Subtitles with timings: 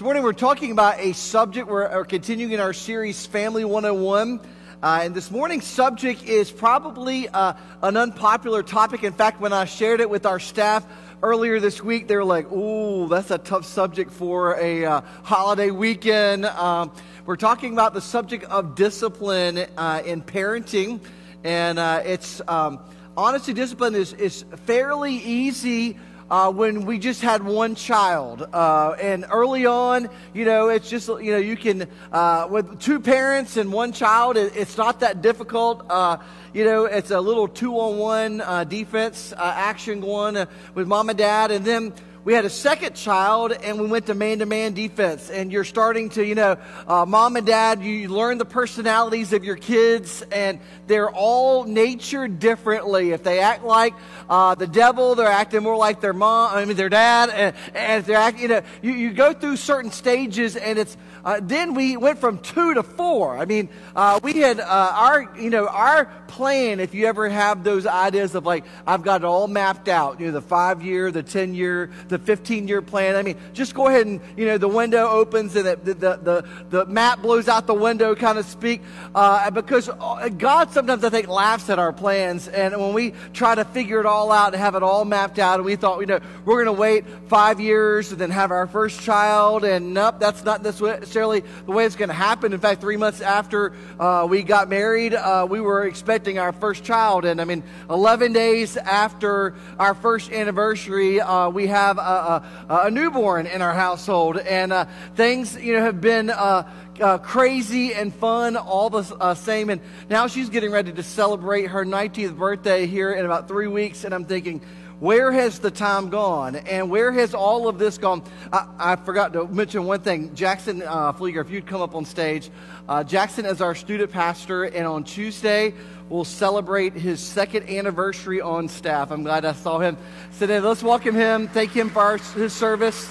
[0.00, 1.68] This morning we're talking about a subject.
[1.68, 4.40] We're, continuing in our series, Family 101.
[4.82, 9.04] Uh, and this morning's subject is probably uh, an unpopular topic.
[9.04, 10.86] In fact, when I shared it with our staff
[11.22, 15.70] earlier this week, they were like, ooh, that's a tough subject for a uh, holiday
[15.70, 16.46] weekend.
[16.46, 16.92] Um,
[17.26, 21.02] we're talking about the subject of discipline uh, in parenting.
[21.44, 22.80] And uh, it's um,
[23.18, 25.98] honestly, discipline is, is fairly easy
[26.30, 28.48] uh, when we just had one child.
[28.52, 33.00] Uh, and early on, you know, it's just, you know, you can, uh, with two
[33.00, 35.84] parents and one child, it, it's not that difficult.
[35.90, 36.18] Uh,
[36.54, 41.08] you know, it's a little two on one uh, defense uh, action going with mom
[41.08, 41.50] and dad.
[41.50, 41.92] And then
[42.30, 45.30] we had a second child and we went to man to man defense.
[45.30, 49.42] And you're starting to, you know, uh, mom and dad, you learn the personalities of
[49.42, 53.10] your kids and they're all natured differently.
[53.10, 53.94] If they act like
[54.28, 57.30] uh, the devil, they're acting more like their mom, I mean, their dad.
[57.30, 60.96] And, and if they're acting, you know, you, you go through certain stages and it's,
[61.24, 63.36] uh, then we went from two to four.
[63.36, 66.80] I mean, uh, we had uh, our, you know, our plan.
[66.80, 70.20] If you ever have those ideas of like, I've got it all mapped out.
[70.20, 73.16] You know, the five year, the ten year, the fifteen year plan.
[73.16, 76.48] I mean, just go ahead and you know, the window opens and the the the,
[76.70, 78.82] the map blows out the window, kind of speak.
[79.14, 83.54] Uh, because uh, God sometimes I think laughs at our plans, and when we try
[83.54, 86.06] to figure it all out and have it all mapped out, and we thought, you
[86.06, 90.16] know, we're going to wait five years and then have our first child, and nope,
[90.18, 92.52] that's not necessarily the way it's going to happen.
[92.52, 96.84] In fact, three months after uh, we got married, uh, we were expecting our first
[96.84, 97.24] child.
[97.24, 102.90] And I mean, 11 days after our first anniversary, uh, we have a, a, a,
[102.90, 104.38] newborn in our household.
[104.38, 106.70] And uh, things, you know, have been uh,
[107.00, 109.70] uh, crazy and fun all the uh, same.
[109.70, 114.04] And now she's getting ready to celebrate her 19th birthday here in about three weeks.
[114.04, 114.60] And I'm thinking,
[115.00, 116.56] where has the time gone?
[116.56, 118.22] And where has all of this gone?
[118.52, 120.34] I, I forgot to mention one thing.
[120.34, 122.50] Jackson uh, Flieger, if you'd come up on stage,
[122.88, 125.74] uh, Jackson is our student pastor, and on Tuesday,
[126.10, 129.10] we'll celebrate his second anniversary on staff.
[129.10, 129.96] I'm glad I saw him
[130.38, 130.60] today.
[130.60, 133.10] Let's welcome him, thank him for our, his service.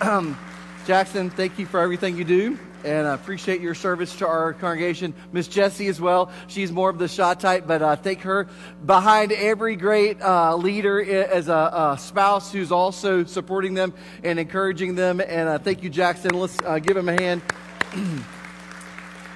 [0.86, 5.14] Jackson, thank you for everything you do and I appreciate your service to our congregation.
[5.32, 6.30] Miss Jessie as well.
[6.48, 8.48] She's more of the shy type, but uh, thank her
[8.84, 11.52] behind every great uh, leader as a,
[11.94, 13.92] a, spouse who's also supporting them
[14.24, 15.20] and encouraging them.
[15.20, 16.32] And uh, thank you, Jackson.
[16.32, 17.42] Let's uh, give him a hand.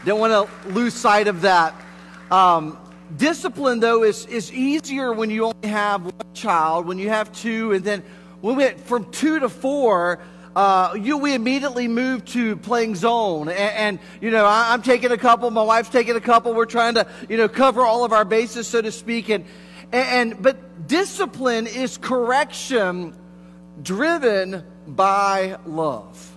[0.04, 1.74] Don't want to lose sight of that.
[2.30, 2.78] Um,
[3.16, 7.72] discipline, though, is, is easier when you only have one child, when you have two,
[7.72, 8.02] and then
[8.40, 10.20] when we went from two to four,
[10.56, 13.48] uh, you, we immediately moved to playing zone.
[13.48, 16.54] And, and you know, I, am taking a couple, my wife's taking a couple.
[16.54, 19.28] We're trying to, you know, cover all of our bases, so to speak.
[19.28, 19.44] And,
[19.92, 23.16] and, but discipline is correction
[23.82, 26.30] driven by love.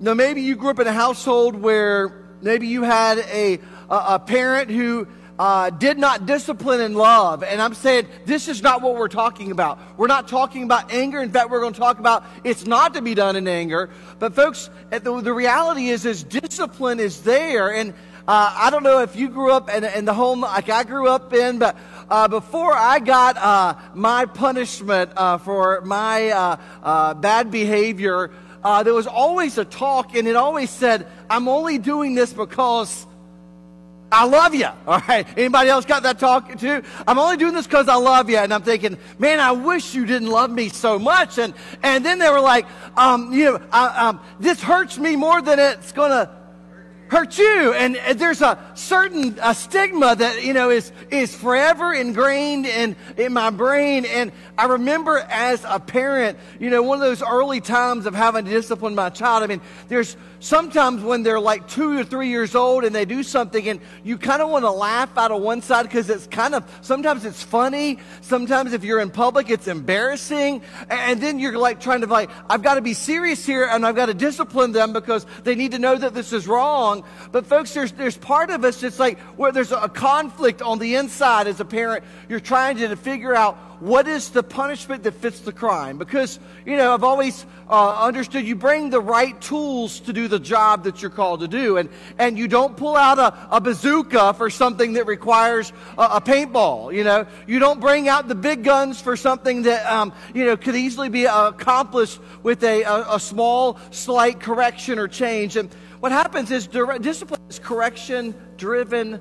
[0.00, 4.18] Now, maybe you grew up in a household where maybe you had a, a, a
[4.18, 5.06] parent who
[5.42, 7.42] uh, did not discipline in love.
[7.42, 9.80] And I'm saying this is not what we're talking about.
[9.98, 11.20] We're not talking about anger.
[11.20, 13.90] In fact, we're going to talk about it's not to be done in anger.
[14.20, 17.74] But folks, the, the reality is, is discipline is there.
[17.74, 17.92] And
[18.28, 21.08] uh, I don't know if you grew up in, in the home like I grew
[21.08, 21.76] up in, but
[22.08, 28.30] uh, before I got uh, my punishment uh, for my uh, uh, bad behavior,
[28.84, 33.08] there was always a talk, and it always said, "I'm only doing this because."
[34.12, 34.68] I love you.
[34.86, 35.26] All right.
[35.38, 36.82] Anybody else got that talk too?
[37.08, 38.36] I'm only doing this because I love you.
[38.36, 41.38] And I'm thinking, man, I wish you didn't love me so much.
[41.38, 45.40] And, and then they were like, um, you know, I, um, this hurts me more
[45.40, 46.30] than it's going to
[47.12, 47.74] hurt you.
[47.74, 53.32] And there's a certain a stigma that, you know, is, is forever ingrained in, in
[53.34, 54.06] my brain.
[54.06, 58.46] And I remember as a parent, you know, one of those early times of having
[58.46, 59.42] to discipline my child.
[59.42, 63.22] I mean, there's sometimes when they're like two or three years old and they do
[63.22, 66.54] something and you kind of want to laugh out of one side because it's kind
[66.54, 68.00] of, sometimes it's funny.
[68.22, 70.60] Sometimes if you're in public, it's embarrassing.
[70.90, 73.94] And then you're like trying to like, I've got to be serious here and I've
[73.94, 77.04] got to discipline them because they need to know that this is wrong.
[77.30, 80.96] But folks, there's, there's part of us that's like where there's a conflict on the
[80.96, 82.02] inside as a parent.
[82.28, 85.98] You're trying to figure out what is the punishment that fits the crime?
[85.98, 90.38] Because, you know, I've always uh, understood you bring the right tools to do the
[90.38, 91.78] job that you're called to do.
[91.78, 96.20] And, and you don't pull out a, a bazooka for something that requires a, a,
[96.20, 96.94] paintball.
[96.94, 100.56] You know, you don't bring out the big guns for something that, um, you know,
[100.56, 105.56] could easily be accomplished with a, a, a small, slight correction or change.
[105.56, 105.68] And
[105.98, 109.20] what happens is discipline is correction driven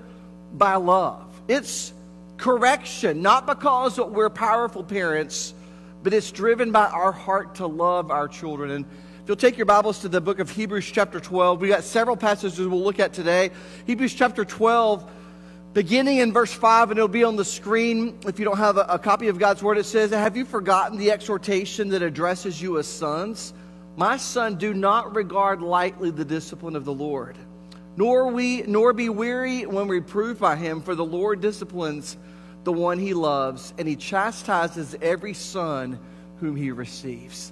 [0.53, 1.41] by love.
[1.47, 1.93] It's
[2.41, 5.53] correction, not because we're powerful parents,
[6.01, 8.71] but it's driven by our heart to love our children.
[8.71, 8.85] And
[9.21, 11.61] if you'll take your Bibles to the book of Hebrews, chapter 12.
[11.61, 13.51] We got several passages we'll look at today.
[13.85, 15.07] Hebrews, chapter 12,
[15.73, 18.85] beginning in verse 5, and it'll be on the screen if you don't have a,
[18.89, 19.77] a copy of God's Word.
[19.77, 23.53] It says, Have you forgotten the exhortation that addresses you as sons?
[23.97, 27.37] My son, do not regard lightly the discipline of the Lord,
[27.97, 32.17] nor, we, nor be weary when reproved by him, for the Lord disciplines
[32.63, 35.99] the one he loves, and he chastises every son
[36.39, 37.51] whom he receives.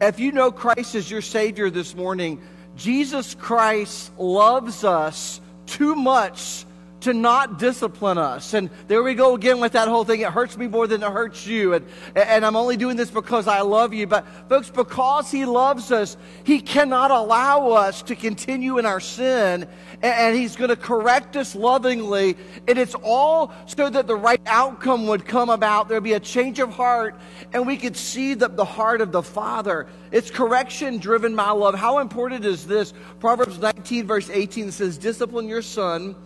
[0.00, 2.42] If you know Christ as your Savior this morning,
[2.76, 6.64] Jesus Christ loves us too much
[7.04, 8.54] to not discipline us.
[8.54, 10.22] And there we go again with that whole thing.
[10.22, 11.74] It hurts me more than it hurts you.
[11.74, 11.86] And,
[12.16, 14.06] and I'm only doing this because I love you.
[14.06, 19.68] But folks, because He loves us, He cannot allow us to continue in our sin.
[20.02, 22.38] And He's going to correct us lovingly.
[22.66, 25.88] And it's all so that the right outcome would come about.
[25.88, 27.16] There'd be a change of heart
[27.52, 29.86] and we could see the, the heart of the Father.
[30.10, 31.74] It's correction driven by love.
[31.74, 32.94] How important is this?
[33.20, 36.16] Proverbs 19 verse 18 says, discipline your son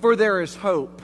[0.00, 1.02] for there is hope.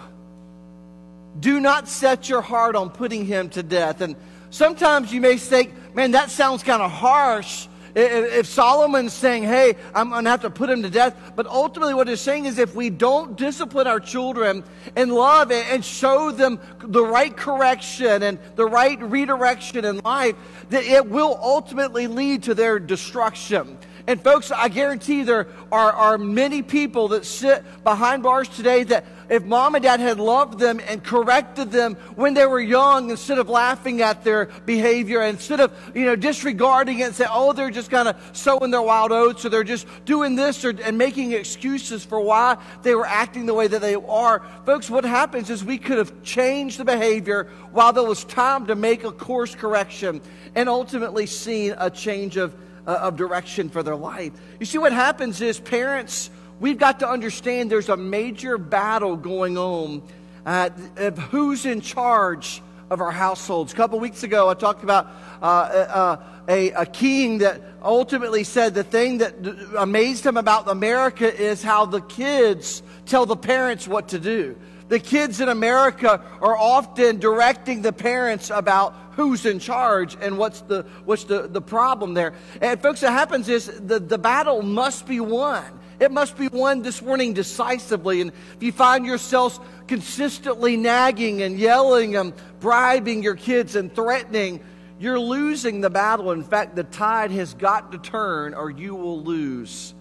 [1.38, 4.00] Do not set your heart on putting him to death.
[4.00, 4.16] And
[4.50, 7.66] sometimes you may think, man, that sounds kind of harsh.
[7.96, 11.32] If Solomon's saying, hey, I'm going to have to put him to death.
[11.36, 14.64] But ultimately, what he's saying is if we don't discipline our children
[14.96, 20.34] and love and show them the right correction and the right redirection in life,
[20.70, 23.78] that it will ultimately lead to their destruction.
[24.06, 29.06] And folks, I guarantee there are, are many people that sit behind bars today that
[29.30, 33.38] if mom and dad had loved them and corrected them when they were young instead
[33.38, 37.70] of laughing at their behavior, instead of, you know, disregarding it and say, oh, they're
[37.70, 41.32] just kind of sowing their wild oats or they're just doing this or, and making
[41.32, 44.42] excuses for why they were acting the way that they are.
[44.66, 48.74] Folks, what happens is we could have changed the behavior while there was time to
[48.74, 50.20] make a course correction
[50.54, 52.54] and ultimately seen a change of
[52.92, 54.32] of direction for their life.
[54.60, 59.56] You see, what happens is parents, we've got to understand there's a major battle going
[59.56, 60.02] on
[60.46, 63.72] uh, of who's in charge of our households.
[63.72, 65.08] A couple weeks ago, I talked about
[65.42, 66.16] uh, uh,
[66.48, 69.34] a, a king that ultimately said the thing that
[69.78, 74.56] amazed him about America is how the kids tell the parents what to do.
[74.88, 80.60] The kids in America are often directing the parents about who's in charge and what's
[80.62, 82.34] the, what's the, the problem there.
[82.60, 85.64] And folks, what happens is the, the battle must be won.
[86.00, 88.20] It must be won this morning decisively.
[88.20, 94.60] And if you find yourselves consistently nagging and yelling and bribing your kids and threatening,
[94.98, 96.32] you're losing the battle.
[96.32, 99.94] In fact, the tide has got to turn or you will lose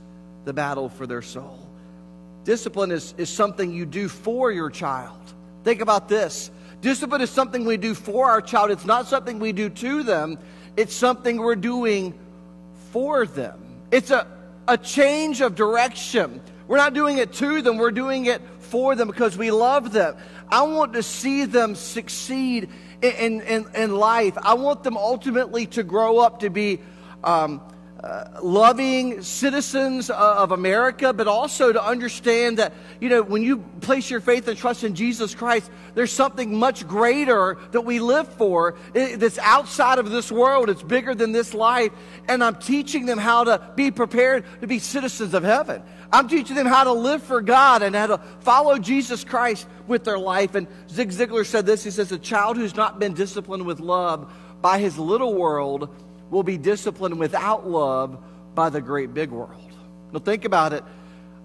[0.46, 1.63] the battle for their soul.
[2.44, 5.18] Discipline is, is something you do for your child.
[5.64, 6.52] Think about this.
[6.82, 8.72] Discipline is something we do for our child.
[8.72, 10.38] It's not something we do to them.
[10.76, 12.14] It's something we're doing
[12.92, 13.60] for them.
[13.92, 14.28] It's a,
[14.68, 16.42] a change of direction.
[16.68, 17.78] We're not doing it to them.
[17.78, 20.16] We're doing it for them because we love them.
[20.50, 22.70] I want to see them succeed
[23.02, 24.38] in, in, in life.
[24.42, 26.80] I want them ultimately to grow up to be
[27.24, 27.62] um,
[28.42, 34.20] loving citizens of America, but also to understand that, you know, when you place your
[34.20, 39.38] faith and trust in Jesus Christ, there's something much greater that we live for that's
[39.40, 40.70] outside of this world.
[40.70, 41.94] It's bigger than this life.
[42.28, 45.82] And I'm teaching them how to be prepared to be citizens of heaven.
[46.12, 50.04] I'm teaching them how to live for God and how to follow Jesus Christ with
[50.04, 50.56] their life.
[50.56, 51.86] And Zig Ziglar said this.
[51.86, 54.32] He says, a child who's not been disciplined with love
[54.62, 55.90] by his little world
[56.34, 58.18] will be disciplined without love
[58.56, 59.72] by the great big world.
[60.12, 60.84] Now, think about it.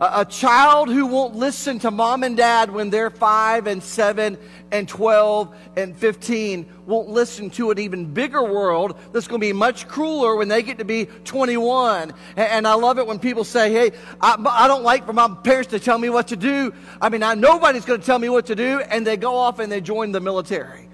[0.00, 4.38] A, a, child who won't listen to mom and dad when they're five and seven
[4.72, 9.52] and 12 and 15 won't listen to an even bigger world that's going to be
[9.52, 12.14] much crueler when they get to be 21.
[12.36, 13.90] And, and I love it when people say, Hey,
[14.20, 16.72] I, I don't like for my parents to tell me what to do.
[17.00, 18.80] I mean, I, nobody's going to tell me what to do.
[18.80, 20.87] And they go off and they join the military.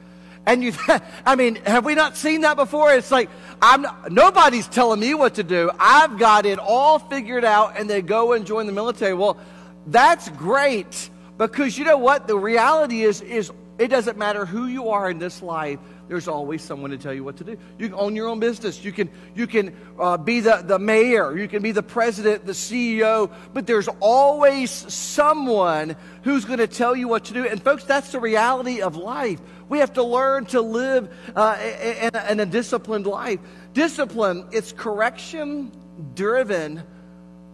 [0.47, 0.73] And you,
[1.27, 2.93] I mean, have we not seen that before?
[2.93, 3.31] It's like,
[3.63, 5.71] I'm nobody's telling me what to do.
[5.79, 9.15] I've got it all figured out and they go and join the military.
[9.15, 9.39] Well,
[9.87, 12.27] that's great because you know what?
[12.27, 16.63] The reality is, is it doesn't matter who you are in this life there's always
[16.63, 17.57] someone to tell you what to do.
[17.79, 18.85] You can own your own business.
[18.85, 21.37] You can, you can uh, be the, the mayor.
[21.37, 23.31] You can be the president, the CEO.
[23.55, 27.47] But there's always someone who's going to tell you what to do.
[27.47, 29.41] And folks, that's the reality of life.
[29.69, 33.41] We have to learn to live uh, in, in a disciplined life.
[33.73, 35.73] Discipline, it's correction
[36.15, 36.83] driven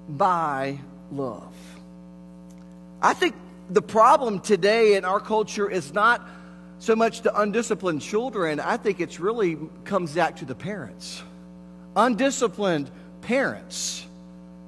[0.09, 0.80] by
[1.12, 1.54] love.
[3.00, 3.37] I think
[3.71, 6.28] the problem today in our culture is not
[6.80, 11.22] so much to undisciplined children, I think it's really comes back to the parents.
[11.94, 14.06] Undisciplined parents.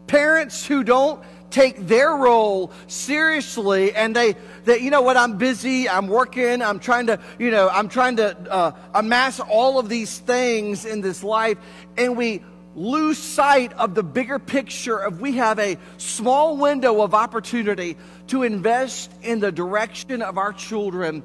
[0.06, 5.86] Parents who don't take their role seriously and they, that you know what i'm busy
[5.86, 10.18] i'm working i'm trying to you know i'm trying to uh, amass all of these
[10.20, 11.58] things in this life
[11.98, 12.42] and we
[12.74, 18.44] lose sight of the bigger picture of we have a small window of opportunity to
[18.44, 21.22] invest in the direction of our children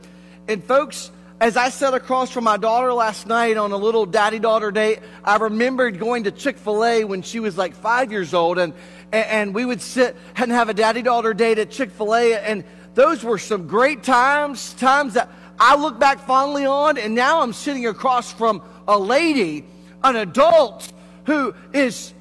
[0.47, 4.39] and folks as I sat across from my daughter last night on a little daddy
[4.39, 8.33] daughter date, I remembered going to Chick fil A when she was like five years
[8.33, 8.57] old.
[8.57, 8.73] And,
[9.11, 12.33] and we would sit and have a daddy daughter date at Chick fil A.
[12.33, 12.63] And
[12.95, 16.97] those were some great times, times that I look back fondly on.
[16.97, 19.63] And now I'm sitting across from a lady,
[20.03, 20.91] an adult,
[21.27, 22.15] who is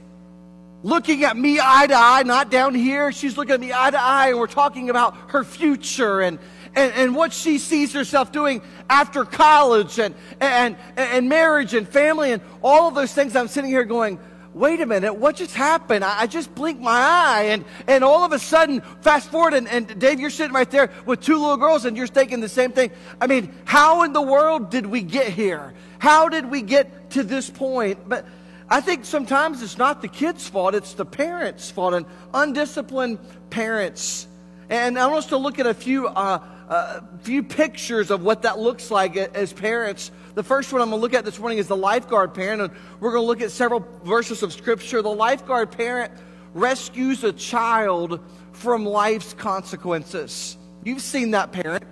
[0.83, 3.13] looking at me eye to eye, not down here.
[3.13, 6.39] She's looking at me eye to eye, and we're talking about her future and,
[6.77, 12.33] and, and what she sees herself doing after college and, and, and marriage and family
[12.33, 13.35] and all of those things.
[13.35, 14.21] I'm sitting here going,
[14.53, 16.05] wait a minute, what just happened?
[16.05, 19.99] I, just blinked my eye and, and all of a sudden, fast forward and, and
[19.99, 22.91] Dave, you're sitting right there with two little girls and you're thinking the same thing.
[23.21, 25.75] I mean, how in the world did we get here?
[25.99, 28.09] How did we get to this point?
[28.09, 28.27] But
[28.69, 33.19] I think sometimes it's not the kids' fault, it's the parents' fault and undisciplined
[33.51, 34.27] parents.
[34.69, 38.43] And I want us to look at a few, uh, uh, few pictures of what
[38.43, 40.11] that looks like as parents.
[40.35, 42.73] The first one I'm going to look at this morning is the lifeguard parent, and
[42.99, 45.03] we're going to look at several verses of scripture.
[45.03, 46.13] The lifeguard parent
[46.53, 48.21] rescues a child
[48.53, 50.57] from life's consequences.
[50.83, 51.85] You've seen that parent.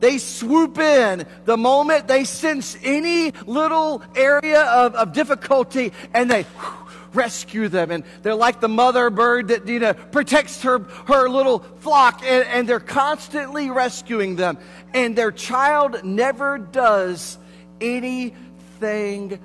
[0.00, 6.42] They swoop in the moment they sense any little area of, of difficulty and they
[6.42, 6.85] whew,
[7.16, 7.90] rescue them.
[7.90, 12.46] And they're like the mother bird that, you know, protects her, her little flock and,
[12.46, 14.58] and they're constantly rescuing them.
[14.94, 17.38] And their child never does
[17.80, 19.38] anything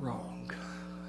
[0.00, 0.50] wrong.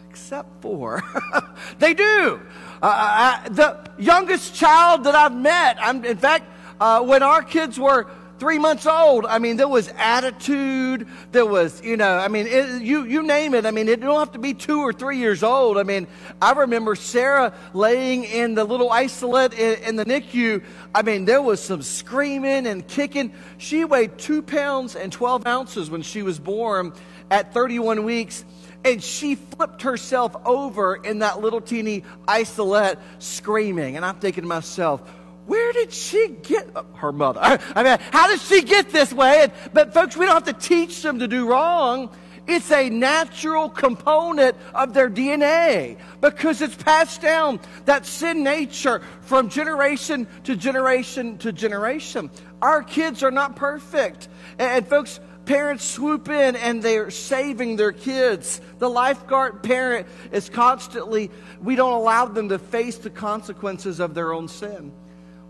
[0.09, 1.03] Except for
[1.79, 2.41] they do.
[2.81, 6.45] Uh, I, uh, the youngest child that I've met, I'm, in fact,
[6.79, 8.07] uh, when our kids were
[8.39, 11.07] three months old, I mean, there was attitude.
[11.31, 13.65] There was, you know, I mean, it, you, you name it.
[13.65, 15.77] I mean, it don't have to be two or three years old.
[15.77, 16.07] I mean,
[16.41, 20.63] I remember Sarah laying in the little isolette in, in the NICU.
[20.95, 23.33] I mean, there was some screaming and kicking.
[23.57, 26.93] She weighed two pounds and 12 ounces when she was born
[27.29, 28.45] at 31 weeks
[28.83, 33.97] and she flipped herself over in that little teeny isolette screaming.
[33.97, 35.01] And I'm thinking to myself,
[35.49, 37.39] where did she get uh, her mother?
[37.75, 39.51] I mean, how did she get this way?
[39.73, 42.15] But folks, we don't have to teach them to do wrong.
[42.45, 49.49] It's a natural component of their DNA because it's passed down that sin nature from
[49.49, 52.29] generation to generation to generation.
[52.61, 54.27] Our kids are not perfect.
[54.59, 58.61] And, and folks, parents swoop in and they're saving their kids.
[58.77, 64.31] The lifeguard parent is constantly, we don't allow them to face the consequences of their
[64.31, 64.91] own sin.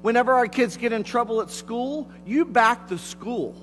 [0.02, 3.56] Whenever our kids get in trouble at school, you back the school,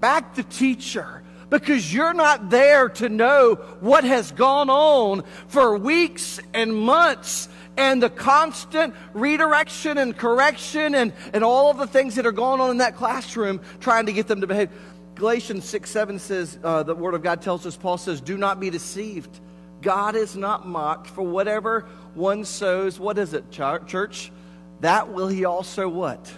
[0.00, 6.40] back the teacher, because you're not there to know what has gone on for weeks
[6.54, 12.26] and months and the constant redirection and correction and, and all of the things that
[12.26, 14.70] are going on in that classroom trying to get them to behave.
[15.14, 18.58] Galatians 6 7 says, uh, the Word of God tells us, Paul says, Do not
[18.58, 19.40] be deceived.
[19.80, 24.32] God is not mocked, for whatever one sows, what is it, church?
[24.80, 26.32] That will he also what?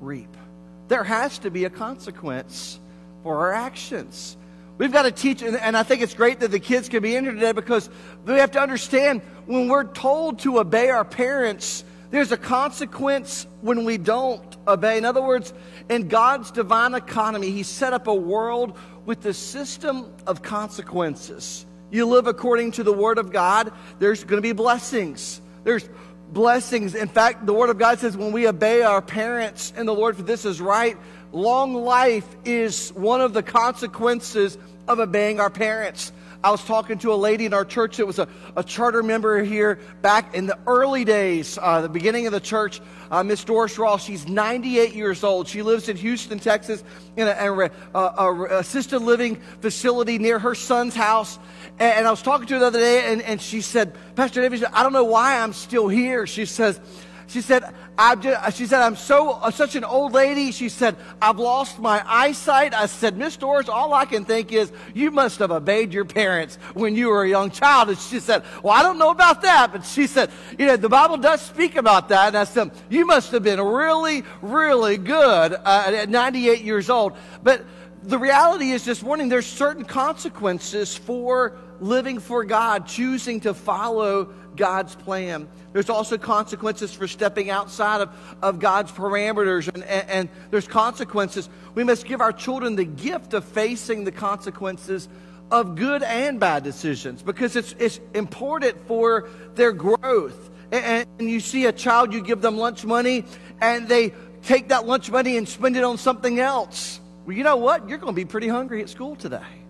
[0.00, 0.34] Reap.
[0.88, 2.78] There has to be a consequence
[3.22, 4.36] for our actions.
[4.76, 7.24] We've got to teach, and I think it's great that the kids can be in
[7.24, 7.88] here today because
[8.26, 13.84] we have to understand when we're told to obey our parents, there's a consequence when
[13.84, 14.98] we don't obey.
[14.98, 15.52] In other words,
[15.88, 21.66] in God's divine economy, He set up a world with the system of consequences.
[21.90, 25.40] You live according to the Word of God, there's going to be blessings.
[25.62, 25.88] There's
[26.32, 26.94] blessings.
[26.94, 30.16] In fact, the Word of God says when we obey our parents and the Lord,
[30.16, 30.96] for this is right,
[31.32, 36.12] long life is one of the consequences of obeying our parents.
[36.44, 39.42] I was talking to a lady in our church that was a, a charter member
[39.42, 42.82] here back in the early days, uh, the beginning of the church.
[43.10, 45.48] Uh, Miss Doris Ross, she's 98 years old.
[45.48, 46.84] She lives in Houston, Texas,
[47.16, 51.38] in a, a, a assisted living facility near her son's house.
[51.78, 54.40] And, and, I was talking to her the other day, and, and she said, Pastor
[54.42, 56.26] David, I don't know why I'm still here.
[56.26, 56.80] She says,
[57.26, 60.52] she said, I'm just, she said, I'm so, uh, such an old lady.
[60.52, 62.74] She said, I've lost my eyesight.
[62.74, 66.56] I said, Miss Doris, all I can think is you must have obeyed your parents
[66.74, 67.88] when you were a young child.
[67.88, 69.72] And she said, well, I don't know about that.
[69.72, 72.28] But she said, you know, the Bible does speak about that.
[72.28, 77.14] And I said, you must have been really, really good uh, at 98 years old.
[77.42, 77.64] But
[78.02, 84.26] the reality is this morning, there's certain consequences for living for God, choosing to follow
[84.56, 85.48] God's plan.
[85.72, 91.48] There's also consequences for stepping outside of, of God's parameters, and, and, and there's consequences.
[91.74, 95.08] We must give our children the gift of facing the consequences
[95.50, 100.50] of good and bad decisions because it's, it's important for their growth.
[100.72, 103.24] And, and you see a child, you give them lunch money,
[103.60, 104.12] and they
[104.42, 107.00] take that lunch money and spend it on something else.
[107.26, 107.88] Well, you know what?
[107.88, 109.63] You're going to be pretty hungry at school today.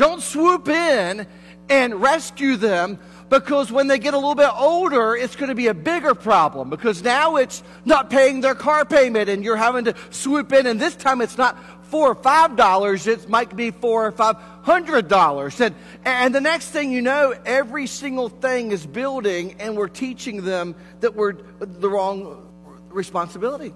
[0.00, 1.26] Don't swoop in
[1.68, 5.66] and rescue them because when they get a little bit older, it's going to be
[5.66, 9.94] a bigger problem because now it's not paying their car payment and you're having to
[10.08, 10.66] swoop in.
[10.66, 14.36] And this time it's not four or five dollars, it might be four or five
[14.62, 15.60] hundred dollars.
[15.60, 15.74] And,
[16.06, 20.74] and the next thing you know, every single thing is building and we're teaching them
[21.00, 22.48] that we're the wrong
[22.88, 23.74] responsibility.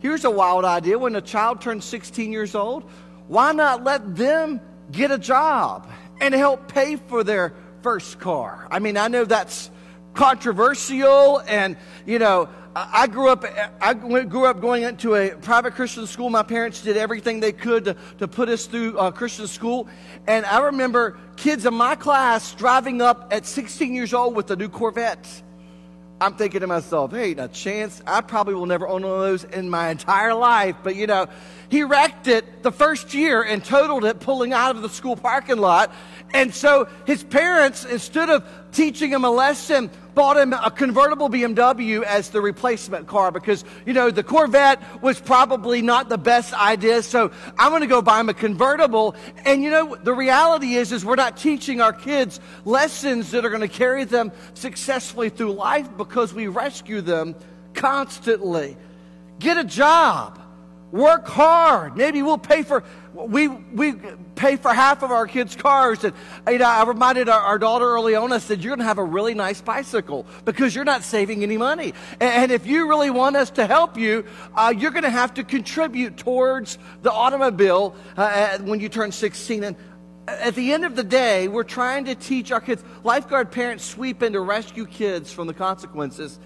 [0.00, 0.98] Here's a wild idea.
[0.98, 2.82] When a child turns 16 years old,
[3.28, 4.60] why not let them
[4.96, 5.88] get a job
[6.20, 8.66] and help pay for their first car.
[8.70, 9.70] I mean, I know that's
[10.14, 13.44] controversial and, you know, I grew up,
[13.80, 16.28] I grew up going into a private Christian school.
[16.28, 19.88] My parents did everything they could to, to put us through a Christian school.
[20.26, 24.56] And I remember kids in my class driving up at 16 years old with a
[24.56, 25.42] new Corvette.
[26.20, 28.02] I'm thinking to myself, hey, a chance.
[28.06, 30.76] I probably will never own one of those in my entire life.
[30.82, 31.26] But you know,
[31.68, 35.58] he wrecked it the first year and totaled it pulling out of the school parking
[35.58, 35.92] lot.
[36.32, 42.02] And so his parents, instead of teaching him a lesson, bought him a convertible BMW
[42.02, 47.02] as the replacement car because, you know, the Corvette was probably not the best idea.
[47.02, 49.14] So I'm going to go buy him a convertible.
[49.44, 53.50] And, you know, the reality is, is we're not teaching our kids lessons that are
[53.50, 57.34] going to carry them successfully through life because we rescue them
[57.74, 58.76] constantly.
[59.38, 60.40] Get a job.
[60.94, 61.96] Work hard.
[61.96, 63.94] Maybe we'll pay for we we
[64.36, 66.04] pay for half of our kids' cars.
[66.04, 66.14] And
[66.48, 68.30] you know, I reminded our, our daughter early on.
[68.30, 71.56] I said, "You're going to have a really nice bicycle because you're not saving any
[71.56, 71.94] money.
[72.20, 75.42] And, if you really want us to help you, uh, you're going to have to
[75.42, 79.76] contribute towards the automobile uh, when you turn 16." And
[80.28, 82.84] at the end of the day, we're trying to teach our kids.
[83.02, 86.38] Lifeguard parents sweep in to rescue kids from the consequences.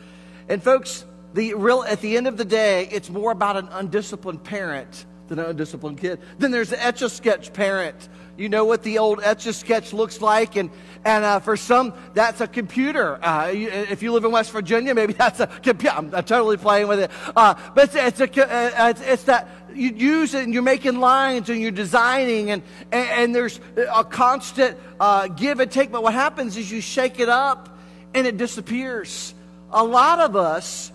[0.48, 4.44] And folks, the real, at the end of the day, it's more about an undisciplined
[4.44, 6.20] parent than an undisciplined kid.
[6.38, 8.08] Then there's the etch a sketch parent.
[8.36, 10.70] You know what the old etch a sketch looks like, and
[11.04, 13.22] and uh, for some that's a computer.
[13.22, 15.94] Uh, you, if you live in West Virginia, maybe that's a computer.
[15.96, 19.48] I'm, I'm, totally playing with it, uh, but it's, it's a uh, it's, it's, that
[19.74, 22.62] you use it and you're making lines and you're designing, and
[22.92, 25.90] and, and there's a constant uh, give and take.
[25.90, 27.76] But what happens is you shake it up
[28.14, 29.34] and it disappears.
[29.70, 30.92] A lot of us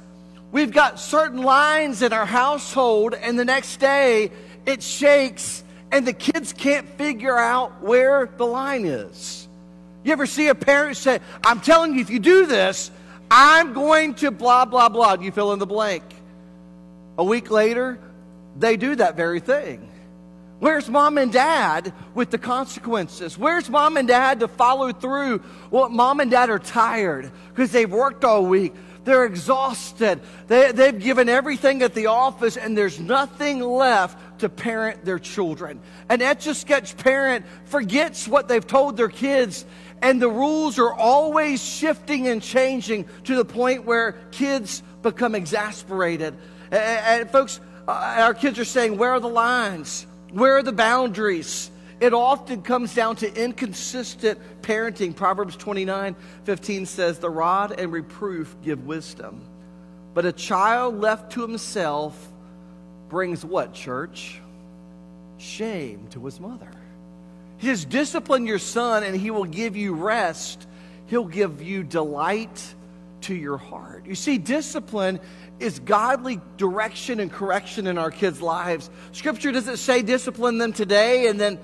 [0.53, 4.29] We've got certain lines in our household, and the next day
[4.67, 9.47] it shakes, and the kids can't figure out where the line is.
[10.03, 12.91] You ever see a parent say, I'm telling you, if you do this,
[13.31, 15.15] I'm going to blah, blah, blah.
[15.15, 16.03] You fill in the blank.
[17.17, 17.97] A week later,
[18.55, 19.89] they do that very thing.
[20.59, 23.39] Where's mom and dad with the consequences?
[23.39, 25.41] Where's mom and dad to follow through?
[25.71, 28.75] Well, mom and dad are tired because they've worked all week.
[29.03, 30.21] They're exhausted.
[30.47, 35.79] They, they've given everything at the office, and there's nothing left to parent their children.
[36.09, 39.65] An etch a sketch parent forgets what they've told their kids,
[40.01, 46.35] and the rules are always shifting and changing to the point where kids become exasperated.
[46.71, 50.07] And, and folks, uh, our kids are saying, Where are the lines?
[50.31, 51.69] Where are the boundaries?
[52.03, 55.15] It often comes down to inconsistent parenting.
[55.15, 59.39] Proverbs 29 15 says, The rod and reproof give wisdom.
[60.13, 62.29] But a child left to himself
[63.07, 64.41] brings what, church?
[65.37, 66.69] Shame to his mother.
[67.59, 70.67] He says, Discipline your son, and he will give you rest.
[71.05, 72.75] He'll give you delight
[73.21, 74.05] to your heart.
[74.05, 75.21] You see, discipline
[75.61, 78.89] is godly direction and correction in our kids' lives.
[79.13, 81.57] Scripture doesn't say discipline them today and then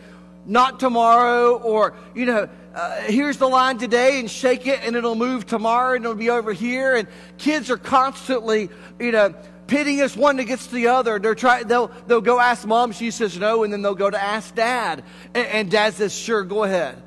[0.49, 5.15] not tomorrow, or, you know, uh, here's the line today and shake it and it'll
[5.15, 6.95] move tomorrow and it'll be over here.
[6.95, 7.07] And
[7.37, 9.33] kids are constantly, you know,
[9.67, 11.19] pitting us one against the other.
[11.19, 14.21] They're trying, they'll, they'll go ask mom, she says no, and then they'll go to
[14.21, 15.03] ask dad.
[15.33, 17.01] And, and dad says, sure, go ahead.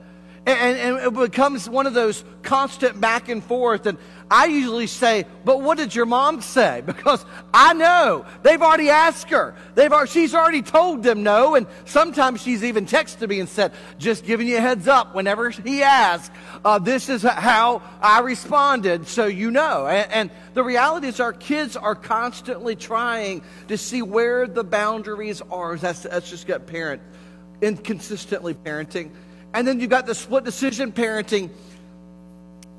[0.45, 3.87] And, and, it becomes one of those constant back and forth.
[3.87, 3.97] And
[4.29, 6.83] I usually say, but what did your mom say?
[7.03, 7.25] Because
[7.55, 9.55] I know they've already asked her.
[9.75, 11.55] They've she's already told them no.
[11.55, 15.51] And sometimes she's even texted me and said, just giving you a heads up whenever
[15.51, 19.07] he asks, uh, this is how I responded.
[19.07, 19.87] So you know.
[19.87, 25.41] And, and the reality is our kids are constantly trying to see where the boundaries
[25.51, 25.77] are.
[25.77, 27.01] That's, that's just got parent,
[27.61, 29.13] inconsistently parenting.
[29.55, 31.51] And then you've got the split decision parenting.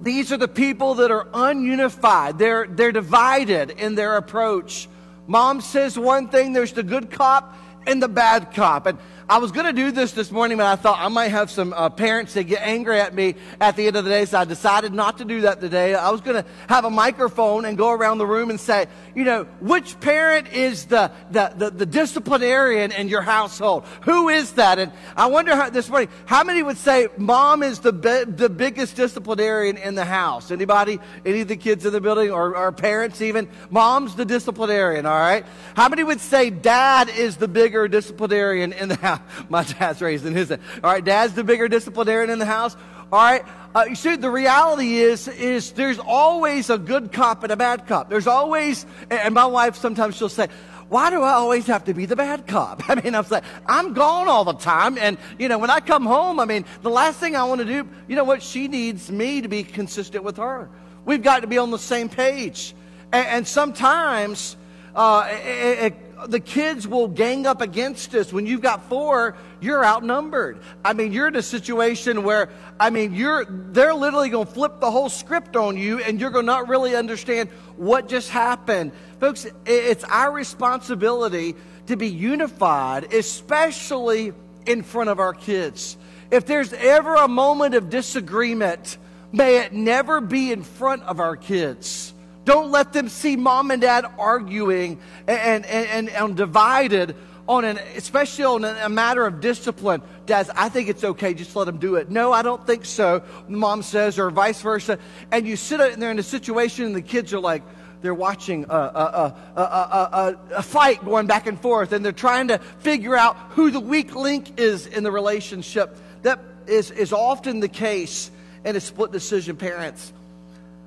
[0.02, 2.38] These are the people that are ununified.
[2.38, 4.90] They're, they're divided in their approach.
[5.28, 7.56] Mom says one thing, there's the good cop
[7.88, 8.86] and the bad cop.
[8.88, 8.98] And
[9.30, 11.72] I was going to do this this morning, but I thought I might have some
[11.72, 14.44] uh, parents that get angry at me at the end of the day, so I
[14.44, 15.96] decided not to do that today.
[15.96, 19.24] I was going to have a microphone and go around the room and say, you
[19.24, 23.86] know, which parent is the, the, the, the disciplinarian in your household?
[24.02, 24.78] Who is that?
[24.78, 28.50] And I wonder how this morning, how many would say mom is the, be, the
[28.50, 30.52] biggest disciplinarian in the house?
[30.52, 31.00] Anybody?
[31.26, 33.48] Any of the kids in the building or, or parents even?
[33.70, 35.46] Mom's the disciplinarian, all right?
[35.76, 39.13] How many would say dad is the bigger disciplinarian in the house?
[39.50, 40.52] My dad's raising in his.
[40.52, 42.76] All right, dad's the bigger disciplinarian in the house.
[43.12, 43.44] All right.
[43.76, 47.88] Uh, you see, the reality is, is there's always a good cop and a bad
[47.88, 48.10] cop.
[48.10, 50.48] There's always, and my wife sometimes she'll say,
[50.90, 52.84] why do I always have to be the bad cop?
[52.90, 54.98] I mean, I'm like, I'm gone all the time.
[54.98, 57.66] And, you know, when I come home, I mean, the last thing I want to
[57.66, 58.44] do, you know what?
[58.44, 60.70] She needs me to be consistent with her.
[61.06, 62.76] We've got to be on the same page.
[63.12, 64.56] And, and sometimes,
[64.96, 68.32] uh, it, it, the kids will gang up against us.
[68.32, 70.60] When you've got four, you're outnumbered.
[70.84, 74.80] I mean, you're in a situation where, I mean, you're, they're literally going to flip
[74.80, 78.92] the whole script on you and you're going to not really understand what just happened.
[79.20, 81.56] Folks, it's our responsibility
[81.88, 84.34] to be unified, especially
[84.66, 85.98] in front of our kids.
[86.32, 88.98] If there's ever a moment of disagreement,
[89.32, 92.13] may it never be in front of our kids.
[92.46, 97.16] Don't let them see mom and dad arguing and, and, and, and divided
[97.48, 100.02] on an, especially on a matter of discipline.
[100.26, 101.34] Dads, I think it's okay.
[101.34, 102.10] Just let them do it.
[102.10, 103.24] No, I don't think so.
[103.48, 104.98] Mom says, or vice versa.
[105.32, 107.64] And you sit there in a situation and the kids are like,
[108.02, 112.58] they're watching a, a, a, a, fight going back and forth and they're trying to
[112.80, 115.98] figure out who the weak link is in the relationship.
[116.22, 118.30] That is, is often the case
[118.66, 120.12] in a split decision parents.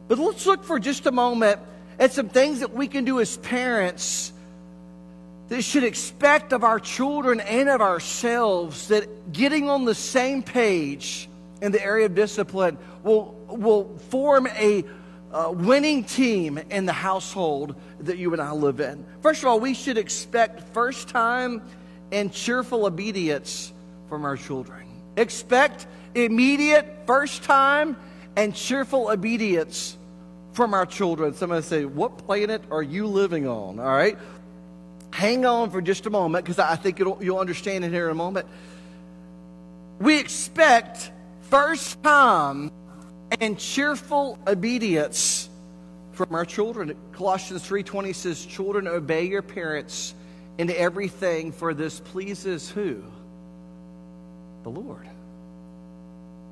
[0.09, 1.61] But let's look for just a moment
[1.99, 4.33] at some things that we can do as parents
[5.49, 11.29] that should expect of our children and of ourselves that getting on the same page
[11.63, 14.85] in the area of discipline will, will form a
[15.33, 19.05] uh, winning team in the household that you and I live in.
[19.23, 21.63] First of all, we should expect first time
[22.13, 23.73] and cheerful obedience
[24.09, 24.87] from our children.
[25.17, 27.97] Expect immediate, first time,
[28.37, 29.97] and cheerful obedience
[30.53, 31.35] from our children.
[31.35, 33.81] Somebody say, What planet are you living on?
[33.81, 34.19] All right.
[35.13, 38.15] Hang on for just a moment because I think you'll understand it here in a
[38.15, 38.47] moment.
[39.99, 41.11] We expect
[41.49, 42.71] first time
[43.41, 45.49] and cheerful obedience
[46.13, 46.95] from our children.
[47.13, 50.15] Colossians 3:20 says, "Children, obey your parents
[50.59, 53.03] in everything, for this pleases who?
[54.65, 55.09] The Lord."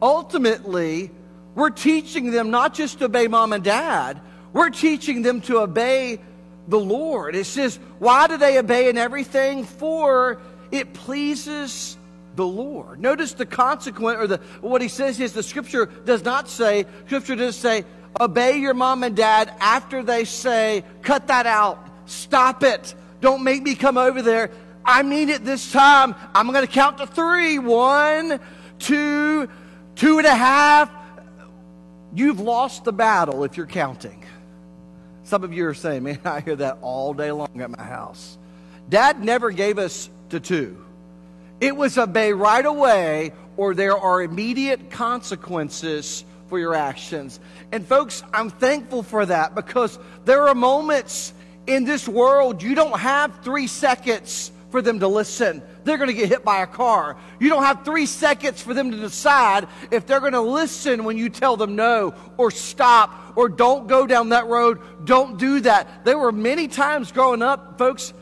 [0.00, 1.10] Ultimately,
[1.54, 4.20] we're teaching them not just to obey mom and dad,
[4.52, 6.20] we're teaching them to obey
[6.68, 7.34] the Lord.
[7.34, 9.64] It says, why do they obey in everything?
[9.64, 10.40] For
[10.70, 11.96] it pleases
[12.36, 13.00] the Lord.
[13.00, 17.36] Notice the consequence, or the what he says is the scripture does not say, scripture
[17.36, 17.84] does say,
[18.20, 23.62] obey your mom and dad after they say, cut that out, stop it, don't make
[23.62, 24.50] me come over there.
[24.84, 26.14] I mean it this time.
[26.34, 27.58] I'm going to count to three.
[27.58, 28.38] One,
[28.78, 29.48] two,
[29.96, 30.90] two and a half,
[32.14, 34.24] You've lost the battle if you're counting.
[35.24, 38.38] Some of you are saying, man, I hear that all day long at my house.
[38.88, 40.84] Dad never gave us to two.
[41.60, 47.40] It was obey right away, or there are immediate consequences for your actions.
[47.72, 51.32] And folks, I'm thankful for that because there are moments
[51.66, 55.62] in this world you don't have three seconds for them to listen.
[55.84, 57.16] They're going to get hit by a car.
[57.38, 61.16] You don't have three seconds for them to decide if they're going to listen when
[61.16, 64.80] you tell them no or stop or don't go down that road.
[65.04, 66.04] Don't do that.
[66.04, 68.12] There were many times growing up, folks,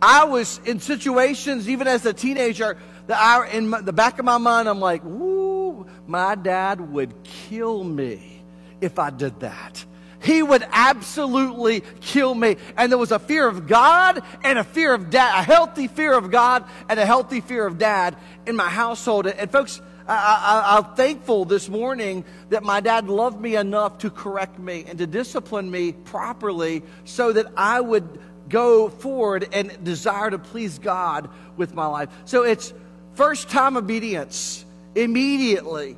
[0.00, 2.76] I was in situations, even as a teenager,
[3.08, 7.82] that I, in the back of my mind, I'm like, "Ooh, my dad would kill
[7.82, 8.44] me
[8.80, 9.84] if I did that
[10.26, 12.56] he would absolutely kill me.
[12.76, 16.12] And there was a fear of God and a fear of dad, a healthy fear
[16.12, 19.28] of God and a healthy fear of dad in my household.
[19.28, 24.58] And folks, I, am thankful this morning that my dad loved me enough to correct
[24.58, 30.38] me and to discipline me properly so that I would go forward and desire to
[30.38, 32.08] please God with my life.
[32.24, 32.74] So it's
[33.14, 34.64] first time obedience
[34.96, 35.96] immediately.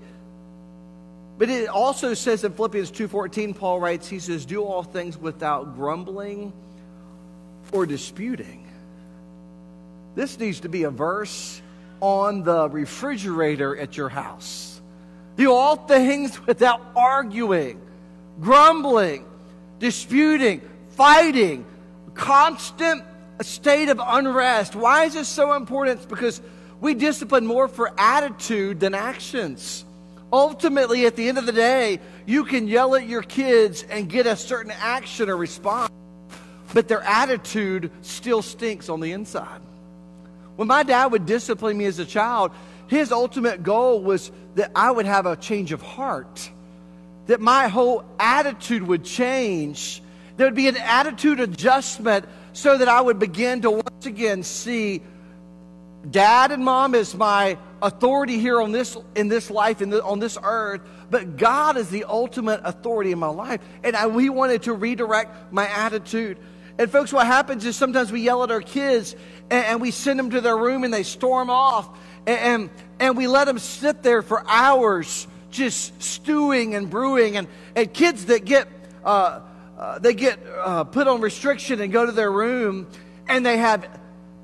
[1.39, 5.77] But it also says in Philippians 2:14 Paul writes he says do all things without
[5.77, 6.53] grumbling
[7.71, 8.67] or disputing.
[10.17, 11.63] This needs to be a verse
[12.01, 14.81] on the refrigerator at your house.
[15.37, 17.81] Do all things without arguing,
[18.41, 19.25] grumbling,
[19.79, 20.61] disputing,
[20.97, 21.65] fighting,
[22.15, 23.05] constant
[23.43, 24.75] state of unrest.
[24.75, 25.99] Why is this so important?
[25.99, 26.41] It's because
[26.81, 29.85] we discipline more for attitude than actions.
[30.33, 34.27] Ultimately, at the end of the day, you can yell at your kids and get
[34.27, 35.91] a certain action or response,
[36.75, 39.61] but their attitude still stinks on the inside.
[40.57, 42.51] When my dad would discipline me as a child,
[42.89, 46.51] his ultimate goal was that I would have a change of heart,
[47.27, 50.03] that my whole attitude would change.
[50.37, 55.03] There would be an attitude adjustment so that I would begin to once again see
[56.11, 60.19] dad and mom is my authority here on this in this life in the, on
[60.19, 60.81] this earth
[61.11, 63.61] but god is the ultimate authority in my life.
[63.83, 66.39] And I, we wanted to redirect my attitude.
[66.79, 69.17] And folks what happens is sometimes we yell at our kids
[69.51, 71.89] and, and we send them to their room and they storm off.
[72.27, 77.37] And, and, and we let them sit there for hours just stewing and brewing.
[77.37, 78.69] And, and kids that get
[79.05, 79.41] uh,
[79.79, 82.89] uh, they get uh, put on restriction and go to their room
[83.29, 83.89] and they have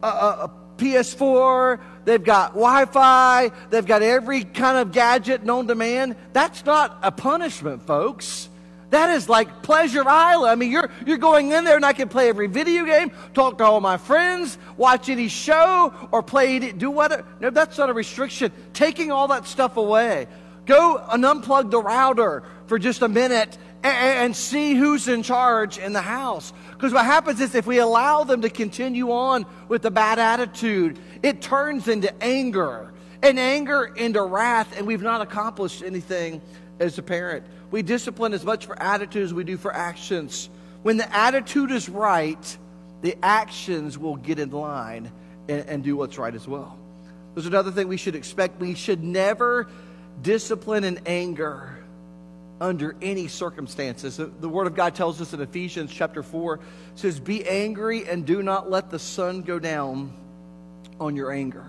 [0.03, 0.09] a, a,
[0.45, 6.17] a PS4, they've got Wi Fi, they've got every kind of gadget known to man.
[6.33, 8.49] That's not a punishment, folks.
[8.91, 10.53] That is like Pleasure Island.
[10.53, 13.59] I mean, you're, you're going in there and I can play every video game, talk
[13.59, 17.25] to all my friends, watch any show, or play, any, do whatever.
[17.41, 18.53] No, that's not a restriction.
[18.73, 20.29] Taking all that stuff away.
[20.67, 25.93] Go and unplug the router for just a minute and, see who's in charge in
[25.93, 26.53] the house.
[26.73, 30.99] Because what happens is if we allow them to continue on with the bad attitude,
[31.23, 32.93] it turns into anger,
[33.23, 36.41] and anger into wrath, and we've not accomplished anything
[36.81, 37.45] as a parent.
[37.71, 40.49] We discipline as much for attitude as we do for actions.
[40.83, 42.59] When the attitude is right,
[43.03, 45.13] the actions will get in line
[45.49, 46.79] and, and do what's right as well.
[47.35, 48.61] There's another thing we should expect.
[48.61, 49.69] We should never
[50.23, 51.84] discipline in anger
[52.61, 54.17] under any circumstances.
[54.17, 56.61] The, Word of God tells us in Ephesians chapter 4
[56.95, 60.13] says, Be angry and do not let the sun go down
[61.01, 61.67] on your anger.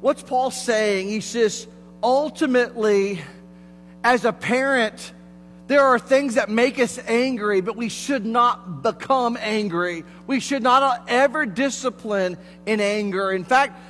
[0.00, 1.08] What's Paul saying?
[1.08, 1.66] He says,
[2.02, 3.22] ultimately,
[4.02, 5.12] as a parent,
[5.66, 10.04] there are things that make us angry, but we should not become angry.
[10.26, 12.36] We should not ever discipline
[12.66, 13.32] in anger.
[13.32, 13.80] In fact,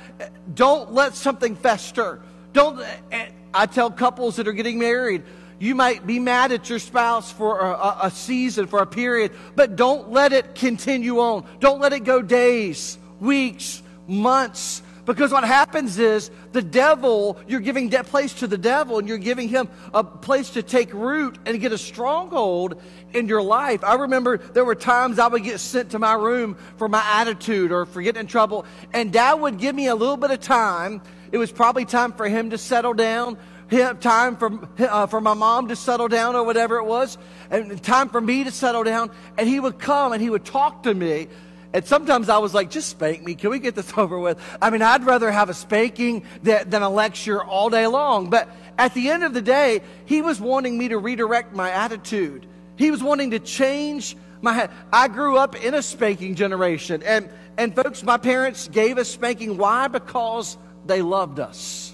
[0.53, 2.21] don't let something fester.
[2.53, 2.79] Don't,
[3.11, 5.23] eh, I tell couples that are getting married,
[5.59, 9.75] you might be mad at your spouse for a, a, season, for a period, but
[9.75, 11.45] don't let it continue on.
[11.59, 14.81] Don't let it go days, weeks, months.
[15.05, 19.19] Because what happens is the devil, you're giving that place to the devil and you're
[19.19, 22.81] giving him a place to take root and get a stronghold
[23.13, 23.83] in your life.
[23.83, 27.71] I remember there were times I would get sent to my room for my attitude
[27.71, 31.03] or for getting in trouble, and dad would give me a little bit of time.
[31.31, 33.37] It was probably time for him to settle down
[33.69, 37.17] time for, uh, for my mom to settle down or whatever it was,
[37.49, 39.11] and time for me to settle down.
[39.37, 41.27] And he would come and he would talk to me.
[41.73, 43.35] And sometimes I was like, just spank me.
[43.35, 44.39] Can we get this over with?
[44.61, 48.29] I mean, I'd rather have a spanking than, than a lecture all day long.
[48.29, 52.45] But at the end of the day, he was wanting me to redirect my attitude.
[52.77, 57.03] He was wanting to change my, I grew up in a spanking generation.
[57.03, 59.57] And, and folks, my parents gave us spanking.
[59.57, 59.87] Why?
[59.87, 61.84] Because they loved us.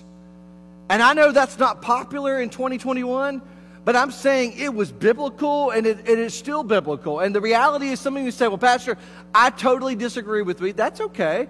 [0.92, 3.42] And I know that's not popular in 2021,
[3.86, 7.22] but I'm saying it was biblical and it, it is still biblical.
[7.22, 8.98] And the reality is, some of you say, well, Pastor,
[9.34, 10.74] I totally disagree with you.
[10.74, 11.48] That's okay.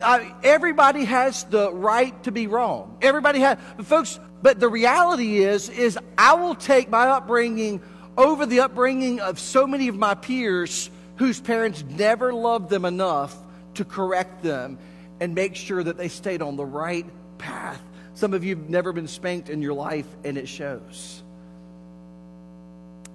[0.00, 2.96] Uh, everybody has the right to be wrong.
[3.02, 7.80] Everybody has, but folks, but the reality is, is I will take my upbringing
[8.16, 13.36] over the upbringing of so many of my peers whose parents never loved them enough
[13.74, 14.78] to correct them
[15.18, 17.06] and make sure that they stayed on the right
[17.38, 17.82] path.
[18.14, 21.22] Some of you have never been spanked in your life, and it shows.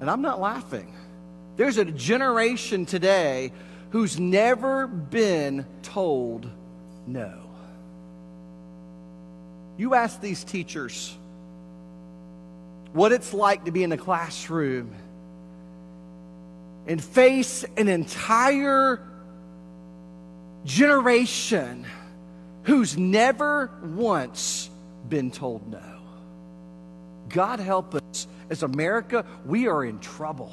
[0.02, 0.94] And I'm not laughing.
[1.56, 3.52] There's a generation today
[3.92, 6.50] who's never been told
[7.08, 7.34] no.
[9.78, 11.18] You ask these teachers
[12.92, 14.94] what it's like to be in a classroom
[16.88, 19.02] and face an entire
[20.66, 21.86] generation
[22.64, 24.70] who's never once
[25.08, 26.00] been told no.
[27.30, 28.28] God help us.
[28.50, 30.52] As America, we are in trouble.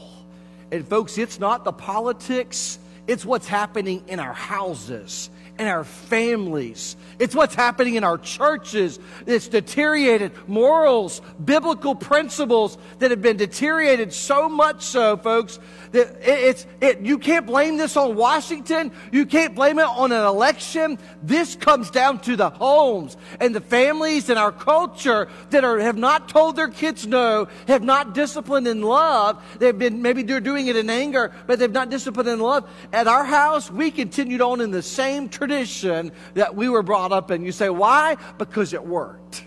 [0.71, 6.97] And folks, it's not the politics, it's what's happening in our houses, in our families.
[7.19, 8.99] It's what's happening in our churches.
[9.27, 15.59] It's deteriorated morals, biblical principles that have been deteriorated so much so, folks,
[15.93, 18.93] that it's, it, you can't blame this on Washington.
[19.13, 20.99] You can't blame it on an election.
[21.23, 25.97] This comes down to the homes and the families and our culture that are, have
[25.97, 29.43] not told their kids no, have not disciplined in love.
[29.59, 32.69] They've been, maybe they're doing it in anger, but they've not disciplined in love.
[32.93, 37.31] At our house, we continued on in the same tradition that we were brought up
[37.31, 37.45] in.
[37.45, 38.17] You say, why?
[38.39, 39.45] Because it worked.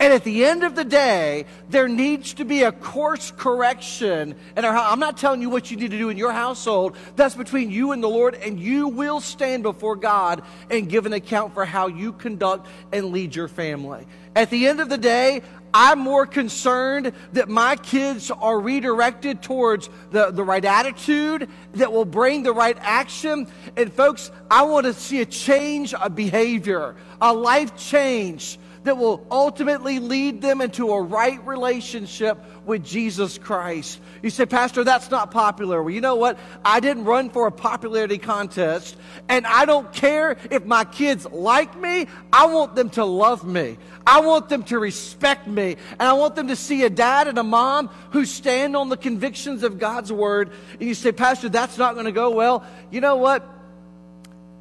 [0.00, 4.34] And at the end of the day, there needs to be a course correction.
[4.56, 6.96] And I'm not telling you what you need to do in your household.
[7.14, 11.12] That's between you and the Lord, and you will stand before God and give an
[11.12, 14.04] account for how you conduct and lead your family.
[14.34, 15.42] At the end of the day,
[15.74, 22.04] I'm more concerned that my kids are redirected towards the, the right attitude that will
[22.04, 23.46] bring the right action.
[23.76, 29.24] And folks, I want to see a change of behavior, a life change that will
[29.30, 34.00] ultimately lead them into a right relationship with Jesus Christ.
[34.22, 35.82] You say, Pastor, that's not popular.
[35.82, 36.38] Well, you know what?
[36.64, 38.96] I didn't run for a popularity contest,
[39.28, 42.06] and I don't care if my kids like me.
[42.32, 43.78] I want them to love me.
[44.06, 47.38] I want them to respect me, and I want them to see a dad and
[47.38, 50.50] a mom who stand on the convictions of God's word.
[50.72, 52.64] And you say, Pastor, that's not going to go well.
[52.90, 53.48] You know what?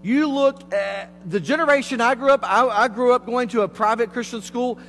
[0.04, 3.68] You look at the generation I grew up, I, I, grew up going to a
[3.68, 4.80] private Christian school.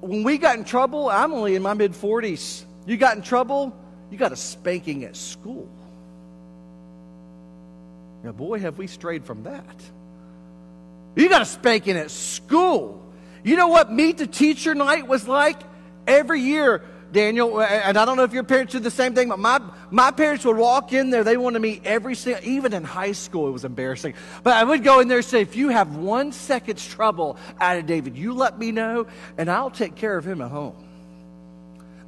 [0.00, 2.64] When we got in trouble, I'm only in my mid 40s.
[2.86, 3.76] You got in trouble,
[4.10, 5.68] you got a spanking at school.
[8.24, 9.76] Now, boy, have we strayed from that.
[11.14, 13.02] You got a spanking at school.
[13.44, 15.58] You know what Meet the Teacher night was like?
[16.06, 16.82] Every year,
[17.12, 20.10] Daniel, and I don't know if your parents did the same thing, but my, my
[20.10, 21.24] parents would walk in there.
[21.24, 24.14] They wanted me every single, even in high school, it was embarrassing.
[24.42, 27.78] But I would go in there and say, if you have one second's trouble out
[27.78, 30.76] of David, you let me know, and I'll take care of him at home.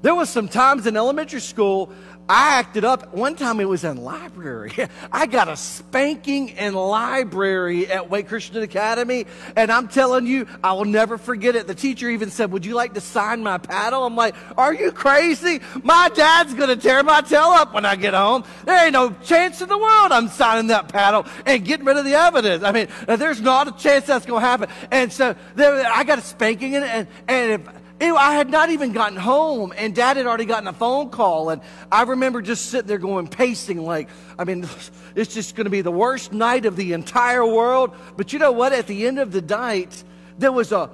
[0.03, 1.93] There was some times in elementary school
[2.29, 3.15] I acted up.
[3.15, 4.73] One time it was in library.
[5.13, 9.27] I got a spanking in library at Wake Christian Academy.
[9.57, 11.67] And I'm telling you, I will never forget it.
[11.67, 14.07] The teacher even said, Would you like to sign my paddle?
[14.07, 15.61] I'm like, Are you crazy?
[15.83, 18.45] My dad's going to tear my tail up when I get home.
[18.65, 22.05] There ain't no chance in the world I'm signing that paddle and getting rid of
[22.05, 22.63] the evidence.
[22.63, 24.69] I mean, there's not a chance that's going to happen.
[24.91, 26.89] And so there, I got a spanking in it.
[26.89, 30.73] And, and if, I had not even gotten home, and dad had already gotten a
[30.73, 31.51] phone call.
[31.51, 34.67] And I remember just sitting there going, pacing, like, I mean,
[35.15, 37.95] it's just going to be the worst night of the entire world.
[38.17, 38.73] But you know what?
[38.73, 40.03] At the end of the night,
[40.39, 40.91] there was a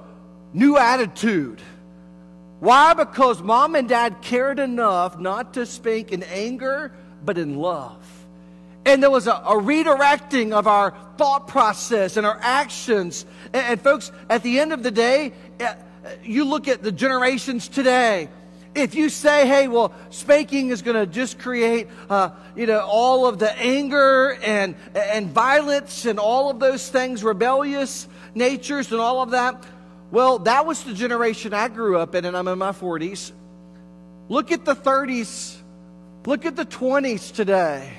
[0.53, 1.61] new attitude.
[2.59, 2.93] Why?
[2.93, 6.91] Because mom and dad cared enough not to speak in anger,
[7.23, 8.05] but in love.
[8.85, 13.25] And there was a, a redirecting of our thought process and our actions.
[13.53, 15.75] And, and folks, at the end of the day, eh,
[16.23, 18.29] you look at the generations today.
[18.75, 23.25] If you say, hey, well, spanking is going to just create, uh, you know, all
[23.25, 29.23] of the anger and, and violence and all of those things, rebellious natures and all
[29.23, 29.63] of that,
[30.11, 33.31] well, that was the generation I grew up in, and I'm in my 40s.
[34.27, 35.57] Look at the 30s.
[36.25, 37.93] Look at the 20s today.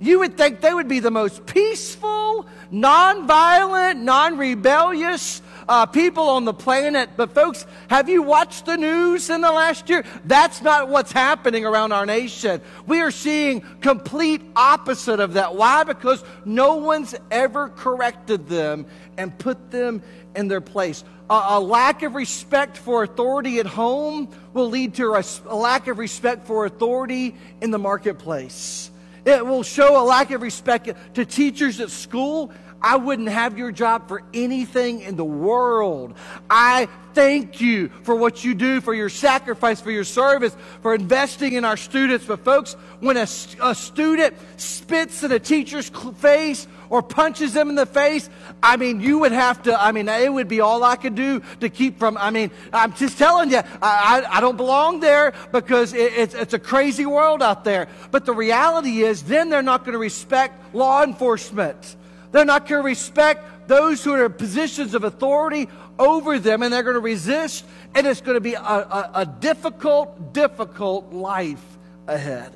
[0.00, 6.54] You would think they would be the most peaceful, non-violent, non-rebellious, uh, people on the
[6.54, 7.10] planet.
[7.16, 10.04] But, folks, have you watched the news in the last year?
[10.24, 12.60] That's not what's happening around our nation.
[12.86, 15.54] We are seeing complete opposite of that.
[15.54, 15.84] Why?
[15.84, 20.02] Because no one's ever corrected them and put them
[20.34, 21.04] in their place.
[21.30, 25.96] A, lack of respect for authority at home will lead to a, a lack of
[25.96, 28.90] respect for authority in the marketplace.
[29.24, 33.72] It will show a lack of respect to teachers at school I wouldn't have your
[33.72, 36.14] job for anything in the world.
[36.50, 41.52] I thank you for what you do, for your sacrifice, for your service, for investing
[41.52, 42.24] in our students.
[42.24, 43.26] But, folks, when a,
[43.62, 48.28] a student spits in a teacher's face or punches them in the face,
[48.62, 51.42] I mean, you would have to, I mean, it would be all I could do
[51.60, 55.32] to keep from, I mean, I'm just telling you, I, I, I don't belong there
[55.52, 57.88] because it, it's, it's a crazy world out there.
[58.10, 61.96] But the reality is, then they're not going to respect law enforcement.
[62.32, 65.68] They're not going to respect those who are in positions of authority
[65.98, 67.64] over them, and they're going to resist,
[67.94, 71.62] and it's going to be a, a, a difficult, difficult life
[72.06, 72.52] ahead.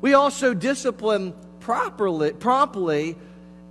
[0.00, 3.16] We also discipline properly, promptly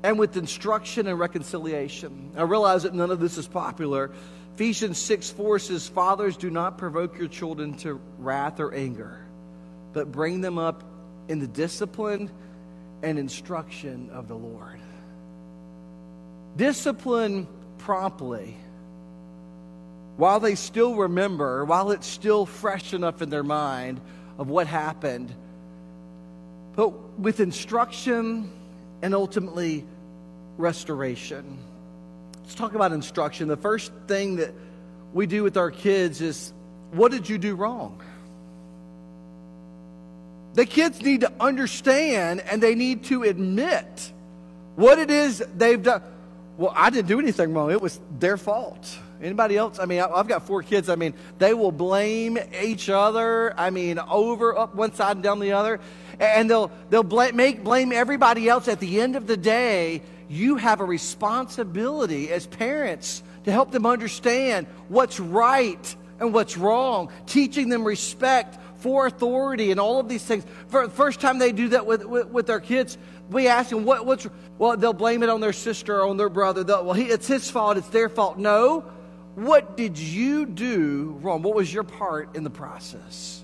[0.03, 2.31] and with instruction and reconciliation.
[2.35, 4.11] I realize that none of this is popular.
[4.55, 9.25] Ephesians 6 4 says, Fathers, do not provoke your children to wrath or anger,
[9.93, 10.83] but bring them up
[11.27, 12.29] in the discipline
[13.03, 14.80] and instruction of the Lord.
[16.55, 17.47] Discipline
[17.77, 18.57] promptly
[20.17, 23.99] while they still remember, while it's still fresh enough in their mind
[24.37, 25.33] of what happened,
[26.75, 28.51] but with instruction
[29.01, 29.85] and ultimately
[30.57, 31.57] restoration.
[32.43, 33.47] Let's talk about instruction.
[33.47, 34.53] The first thing that
[35.13, 36.53] we do with our kids is
[36.91, 38.01] what did you do wrong?
[40.53, 44.11] The kids need to understand and they need to admit
[44.75, 46.03] what it is they've done.
[46.57, 47.71] Well, I didn't do anything wrong.
[47.71, 48.97] It was their fault.
[49.21, 49.79] Anybody else?
[49.79, 50.89] I mean, I've got four kids.
[50.89, 53.53] I mean, they will blame each other.
[53.57, 55.79] I mean, over up one side and down the other,
[56.19, 58.67] and they'll they'll blame, make blame everybody else.
[58.67, 63.85] At the end of the day, you have a responsibility as parents to help them
[63.85, 70.23] understand what's right and what's wrong, teaching them respect for authority and all of these
[70.23, 70.43] things.
[70.67, 72.97] For the first time they do that with, with, with their kids,
[73.31, 74.27] we ask them, what, what's,
[74.57, 76.63] well, they'll blame it on their sister or on their brother.
[76.63, 78.37] They'll, well, he, it's his fault, it's their fault.
[78.37, 78.81] No,
[79.35, 81.41] what did you do wrong?
[81.41, 83.43] What was your part in the process?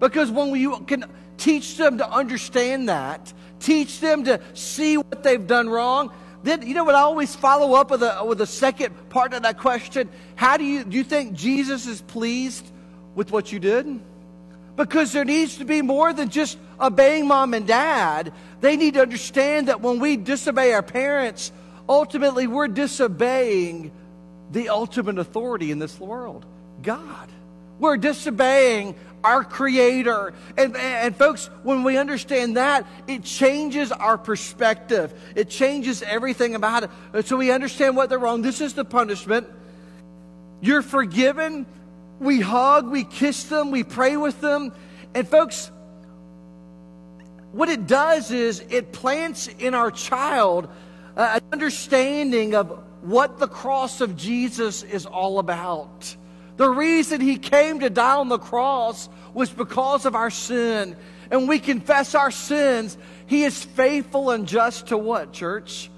[0.00, 1.04] Because when you can
[1.36, 6.12] teach them to understand that, teach them to see what they've done wrong,
[6.42, 9.42] then you know what I always follow up with a with a second part of
[9.42, 10.08] that question.
[10.36, 12.70] How do you do you think Jesus is pleased
[13.14, 14.00] with what you did?
[14.76, 18.32] Because there needs to be more than just obeying mom and dad.
[18.60, 21.52] They need to understand that when we disobey our parents,
[21.88, 23.92] ultimately we're disobeying
[24.50, 26.46] the ultimate authority in this world
[26.82, 27.28] God.
[27.78, 28.94] We're disobeying
[29.24, 30.32] our Creator.
[30.56, 35.12] And, and, folks, when we understand that, it changes our perspective.
[35.34, 37.26] It changes everything about it.
[37.26, 38.42] So we understand what they're wrong.
[38.42, 39.48] This is the punishment.
[40.60, 41.66] You're forgiven.
[42.18, 44.72] We hug, we kiss them, we pray with them.
[45.14, 45.70] And folks,
[47.56, 50.68] what it does is it plants in our child
[51.16, 56.14] an understanding of what the cross of Jesus is all about.
[56.58, 60.96] The reason he came to die on the cross was because of our sin.
[61.30, 62.98] And we confess our sins.
[63.26, 65.90] He is faithful and just to what, church?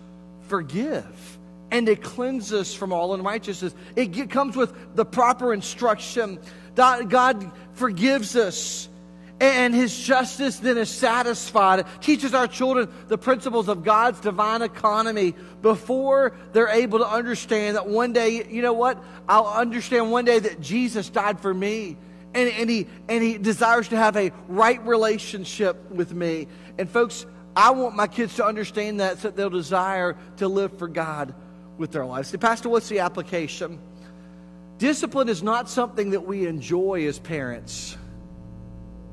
[0.42, 1.38] Forgive.
[1.70, 3.74] And to cleanse us from all unrighteousness.
[3.96, 6.38] It comes with the proper instruction.
[6.76, 8.88] God forgives us
[9.40, 11.80] and his justice then is satisfied.
[11.80, 17.76] It teaches our children the principles of God's divine economy before they're able to understand
[17.76, 19.02] that one day, you know what?
[19.28, 21.96] I'll understand one day that Jesus died for me.
[22.34, 26.46] And, and, he, and he desires to have a right relationship with me.
[26.76, 27.24] And folks,
[27.56, 31.34] I want my kids to understand that so that they'll desire to live for God
[31.78, 32.28] with their lives.
[32.28, 33.80] Say, Pastor, what's the application?
[34.78, 37.96] Discipline is not something that we enjoy as parents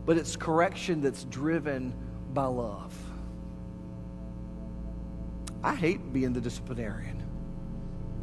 [0.05, 1.93] but it's correction that's driven
[2.33, 2.95] by love.
[5.63, 7.23] I hate being the disciplinarian.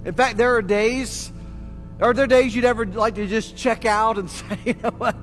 [0.05, 1.33] In fact, there are days,
[2.01, 5.17] are there days you'd ever like to just check out and say, you know what,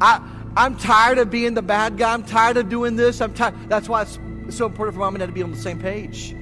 [0.00, 2.12] I, I'm tired of being the bad guy.
[2.12, 3.20] I'm tired of doing this.
[3.20, 3.54] I'm tired.
[3.68, 4.18] That's why it's
[4.50, 6.34] so important for mom and dad to be on the same page.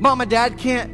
[0.00, 0.92] Mom and dad can't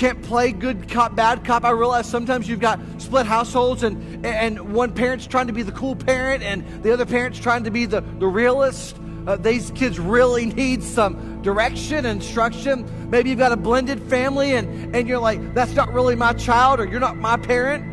[0.00, 1.62] can't play good cop, bad cop.
[1.62, 5.72] I realize sometimes you've got split households and, and one parent's trying to be the
[5.72, 8.96] cool parent and the other parent's trying to be the, the realist.
[9.26, 13.10] Uh, these kids really need some direction instruction.
[13.10, 16.80] Maybe you've got a blended family and, and you're like, that's not really my child
[16.80, 17.84] or you're not my parent.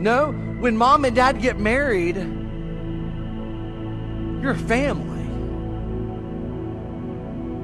[0.00, 2.16] No, when mom and dad get married,
[4.42, 5.26] you're a family.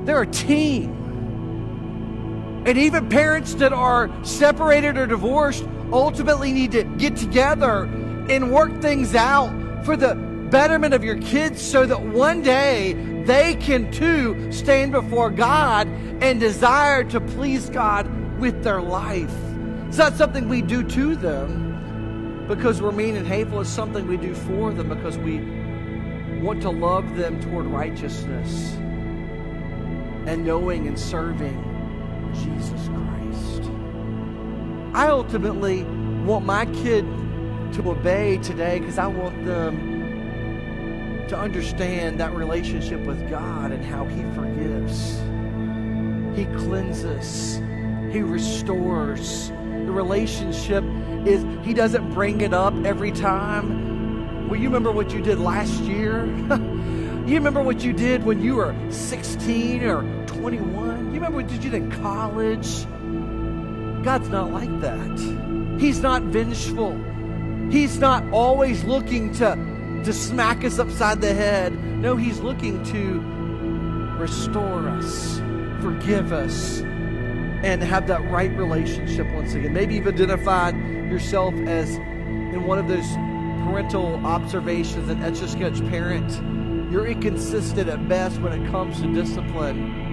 [0.05, 0.95] They're a team.
[2.67, 7.85] And even parents that are separated or divorced ultimately need to get together
[8.29, 10.17] and work things out for the
[10.51, 12.95] betterment of your kids so that one day
[13.25, 15.87] they can too stand before God
[16.21, 18.11] and desire to please God
[18.41, 19.35] with their life.
[19.87, 23.61] It's not something we do to them because we're mean and hateful.
[23.61, 25.39] It's something we do for them because we
[26.41, 28.75] want to love them toward righteousness
[30.27, 31.76] and knowing and serving
[32.35, 33.70] Jesus Christ.
[34.95, 35.85] I ultimately
[36.24, 37.05] want my kid
[37.74, 39.97] to obey today because I want them
[41.29, 45.20] to understand that relationship with God and how He forgives.
[46.37, 47.57] He cleanses,
[48.12, 49.49] He restores.
[49.49, 50.85] The relationship
[51.27, 54.49] is, He doesn't bring it up every time.
[54.49, 56.24] Well, you remember what you did last year?
[57.27, 61.07] you remember what you did when you were 16 or 21?
[61.07, 62.84] You remember what did you did in college?
[64.05, 65.76] God's not like that.
[65.80, 66.97] He's not vengeful.
[67.68, 71.72] He's not always looking to, to smack us upside the head.
[71.74, 73.20] No, He's looking to
[74.20, 75.38] restore us,
[75.80, 79.72] forgive us, and have that right relationship once again.
[79.72, 80.76] Maybe you've identified
[81.11, 83.12] yourself as in one of those
[83.64, 86.30] parental observations, an etch a sketch parent.
[86.92, 90.05] You're inconsistent at best when it comes to discipline.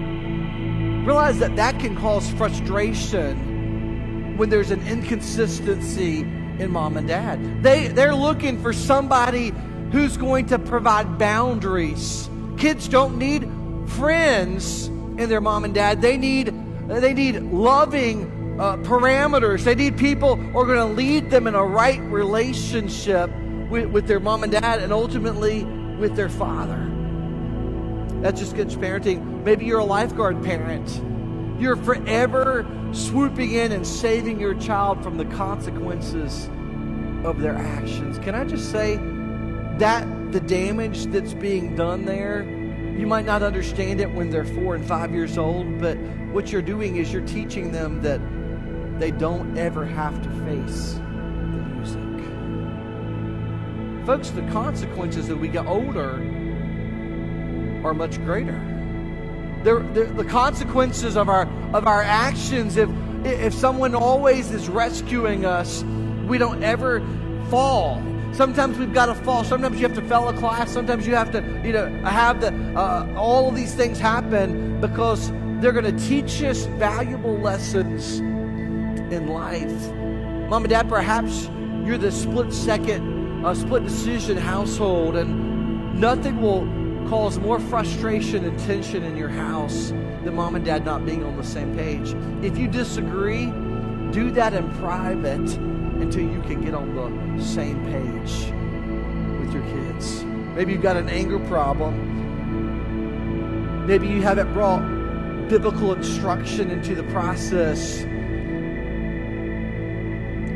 [1.04, 3.36] Realize that that can cause frustration
[4.38, 7.62] when there's an inconsistency in mom and dad.
[7.62, 9.52] They, they're looking for somebody
[9.92, 12.30] who's going to provide boundaries.
[12.56, 13.46] Kids don't need
[13.86, 16.00] friends in their mom and dad.
[16.00, 16.54] They need
[16.88, 19.64] they need loving uh, parameters.
[19.64, 23.30] They need people who are going to lead them in a right relationship
[23.70, 25.64] with, with their mom and dad and ultimately
[25.98, 26.93] with their father.
[28.24, 29.44] That's just good parenting.
[29.44, 31.02] Maybe you're a lifeguard parent.
[31.60, 36.48] You're forever swooping in and saving your child from the consequences
[37.22, 38.18] of their actions.
[38.20, 38.96] Can I just say
[39.76, 42.44] that the damage that's being done there
[42.98, 45.98] you might not understand it when they're four and five years old, but
[46.32, 48.22] what you're doing is you're teaching them that
[48.98, 52.00] they don't ever have to face the music.
[54.06, 56.22] Folks, the consequences that we get older
[57.84, 58.58] are much greater.
[59.62, 62.90] They're, they're, the consequences of our of our actions, if
[63.24, 65.84] if someone always is rescuing us,
[66.26, 67.00] we don't ever
[67.50, 68.02] fall
[68.34, 69.44] Sometimes we've got to fall.
[69.44, 70.68] Sometimes you have to fail a class.
[70.68, 75.30] Sometimes you have to, you know, have the uh, all of these things happen because
[75.60, 79.70] they're going to teach us valuable lessons in life.
[80.50, 81.48] Mom and Dad, perhaps
[81.84, 86.66] you're the split second, uh, split decision household, and nothing will
[87.08, 89.90] cause more frustration and tension in your house
[90.24, 92.14] than mom and dad not being on the same page.
[92.42, 93.46] If you disagree,
[94.10, 95.56] do that in private
[96.00, 96.94] until you can get on
[97.36, 98.52] the same page
[99.40, 100.24] with your kids.
[100.54, 102.12] Maybe you've got an anger problem.
[103.86, 104.82] Maybe you haven't brought
[105.48, 108.02] biblical instruction into the process.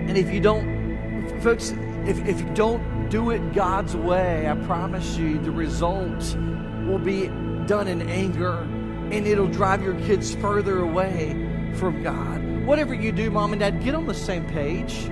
[0.08, 1.74] And if you don't, folks,
[2.06, 6.36] if, if you don't do it God's way, I promise you the result
[6.86, 7.28] will be
[7.66, 8.58] done in anger
[9.10, 12.66] and it'll drive your kids further away from God.
[12.66, 15.10] Whatever you do, mom and dad, get on the same page.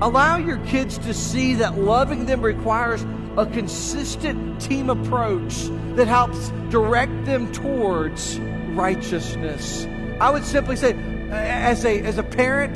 [0.00, 3.04] Allow your kids to see that loving them requires
[3.36, 8.38] a consistent team approach that helps direct them towards
[8.74, 9.86] righteousness.
[10.20, 10.92] I would simply say,
[11.30, 12.74] as a, as a parent,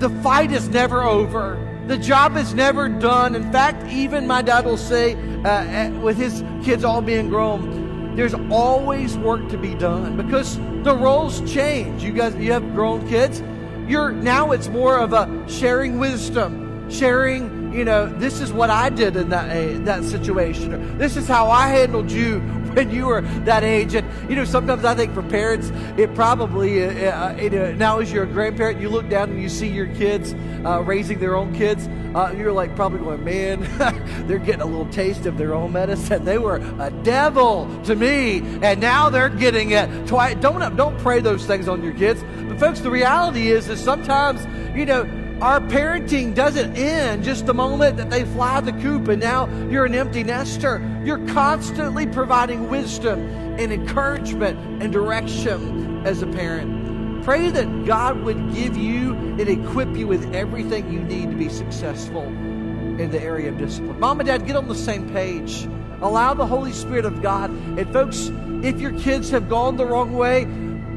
[0.00, 1.63] the fight is never over.
[1.86, 3.34] The job is never done.
[3.34, 5.14] In fact, even my dad will say,
[5.44, 10.96] uh, with his kids all being grown, there's always work to be done because the
[10.96, 12.02] roles change.
[12.02, 13.42] You guys, you have grown kids
[13.86, 18.88] you're now it's more of a sharing wisdom, sharing, you know, this is what I
[18.88, 20.96] did in that uh, that situation.
[20.96, 22.40] This is how I handled you
[22.84, 23.94] when you were that age.
[23.94, 28.24] And you know, sometimes I think for parents, it probably, uh, uh, now as you're
[28.24, 31.88] a grandparent, you look down and you see your kids uh, raising their own kids.
[32.14, 33.60] Uh, you're like probably going, man,
[34.26, 36.24] they're getting a little taste of their own medicine.
[36.34, 40.36] They were a devil to me, and now they're getting it twice.
[40.40, 42.24] Don't don't pray those things on your kids.
[42.48, 44.44] But folks, the reality is is sometimes,
[44.74, 45.04] you know,
[45.40, 49.84] our parenting doesn't end just the moment that they fly the coop and now you're
[49.84, 50.80] an empty nester.
[51.04, 53.20] You're constantly providing wisdom
[53.58, 57.24] and encouragement and direction as a parent.
[57.24, 61.48] Pray that God would give you and equip you with everything you need to be
[61.48, 63.98] successful in the area of discipline.
[63.98, 65.68] Mom and dad, get on the same page.
[66.00, 67.50] Allow the Holy Spirit of God.
[67.50, 68.30] And folks,
[68.62, 70.46] if your kids have gone the wrong way,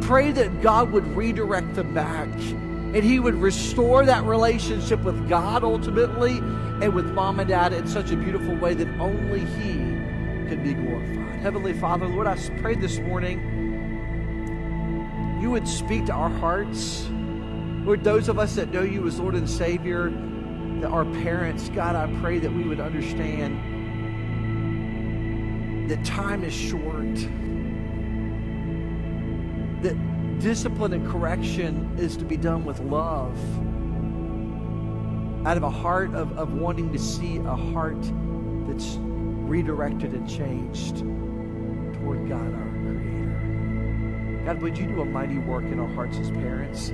[0.01, 2.29] pray that God would redirect them back
[2.93, 7.87] and He would restore that relationship with God ultimately and with mom and dad in
[7.87, 9.73] such a beautiful way that only He
[10.49, 11.39] could be glorified.
[11.41, 13.57] Heavenly Father, Lord, I pray this morning
[15.41, 17.07] you would speak to our hearts.
[17.83, 20.09] Lord, those of us that know you as Lord and Savior,
[20.81, 23.75] that our parents, God, I pray that we would understand
[25.89, 27.15] that time is short
[30.39, 33.37] discipline and correction is to be done with love
[35.47, 38.01] out of a heart of, of wanting to see a heart
[38.67, 38.97] that's
[39.47, 44.43] redirected and changed toward God, our Creator.
[44.45, 46.91] God, would you do a mighty work in our hearts as parents?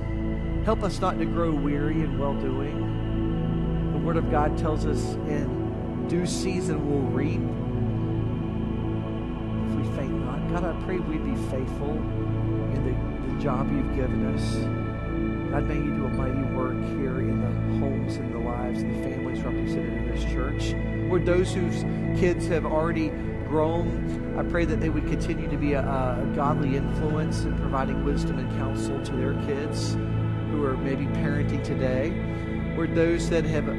[0.64, 3.92] Help us not to grow weary in well doing.
[3.92, 7.40] The Word of God tells us in due season we'll reap
[9.68, 10.48] if we faint not.
[10.48, 12.94] God, I pray we'd be faithful in the,
[13.44, 14.54] job you've given us.
[15.52, 18.90] God, may you do a mighty work here in the homes and the lives and
[18.96, 20.74] the families represented in this church.
[21.08, 21.82] Lord, those whose
[22.18, 23.10] kids have already
[23.46, 28.04] grown I pray that they would continue to be a, a godly influence in providing
[28.04, 29.94] wisdom and counsel to their kids
[30.50, 32.10] who are maybe parenting today.
[32.76, 33.72] Or those that have uh,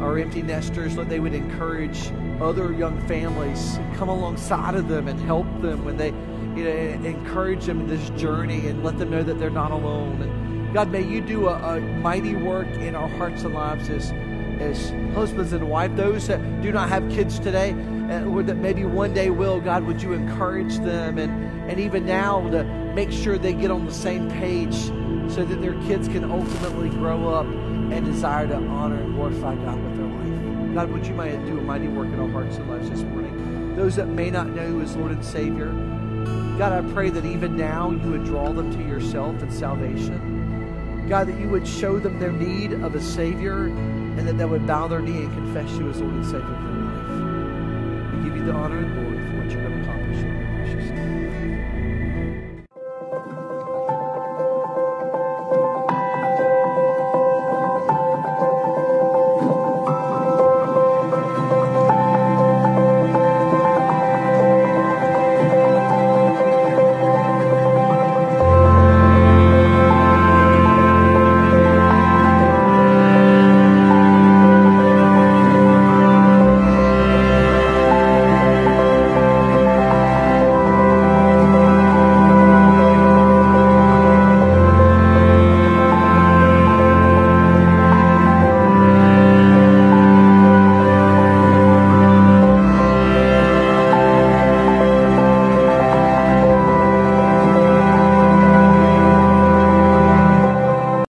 [0.00, 2.10] are empty nesters, Lord, they would encourage
[2.40, 6.14] other young families, come alongside of them and help them when they,
[6.58, 10.20] you know, encourage them in this journey and let them know that they're not alone.
[10.22, 14.12] And God, may you do a, a mighty work in our hearts and lives as
[14.60, 17.72] as husbands and wives, those that do not have kids today,
[18.10, 22.04] uh, or that maybe one day will, God, would you encourage them and, and even
[22.04, 24.74] now to make sure they get on the same page
[25.30, 29.82] so that their kids can ultimately grow up and desire to honor and glorify God
[29.82, 30.74] with their life.
[30.74, 33.76] God, would you might do a mighty work in our hearts and lives this morning?
[33.76, 35.68] Those that may not know you as Lord and Savior,
[36.58, 41.06] God, I pray that even now you would draw them to yourself and salvation.
[41.08, 44.66] God, that you would show them their need of a Savior and that they would
[44.66, 48.12] bow their knee and confess you as Lord and Savior of their life.
[48.12, 49.17] We give you the honor and glory.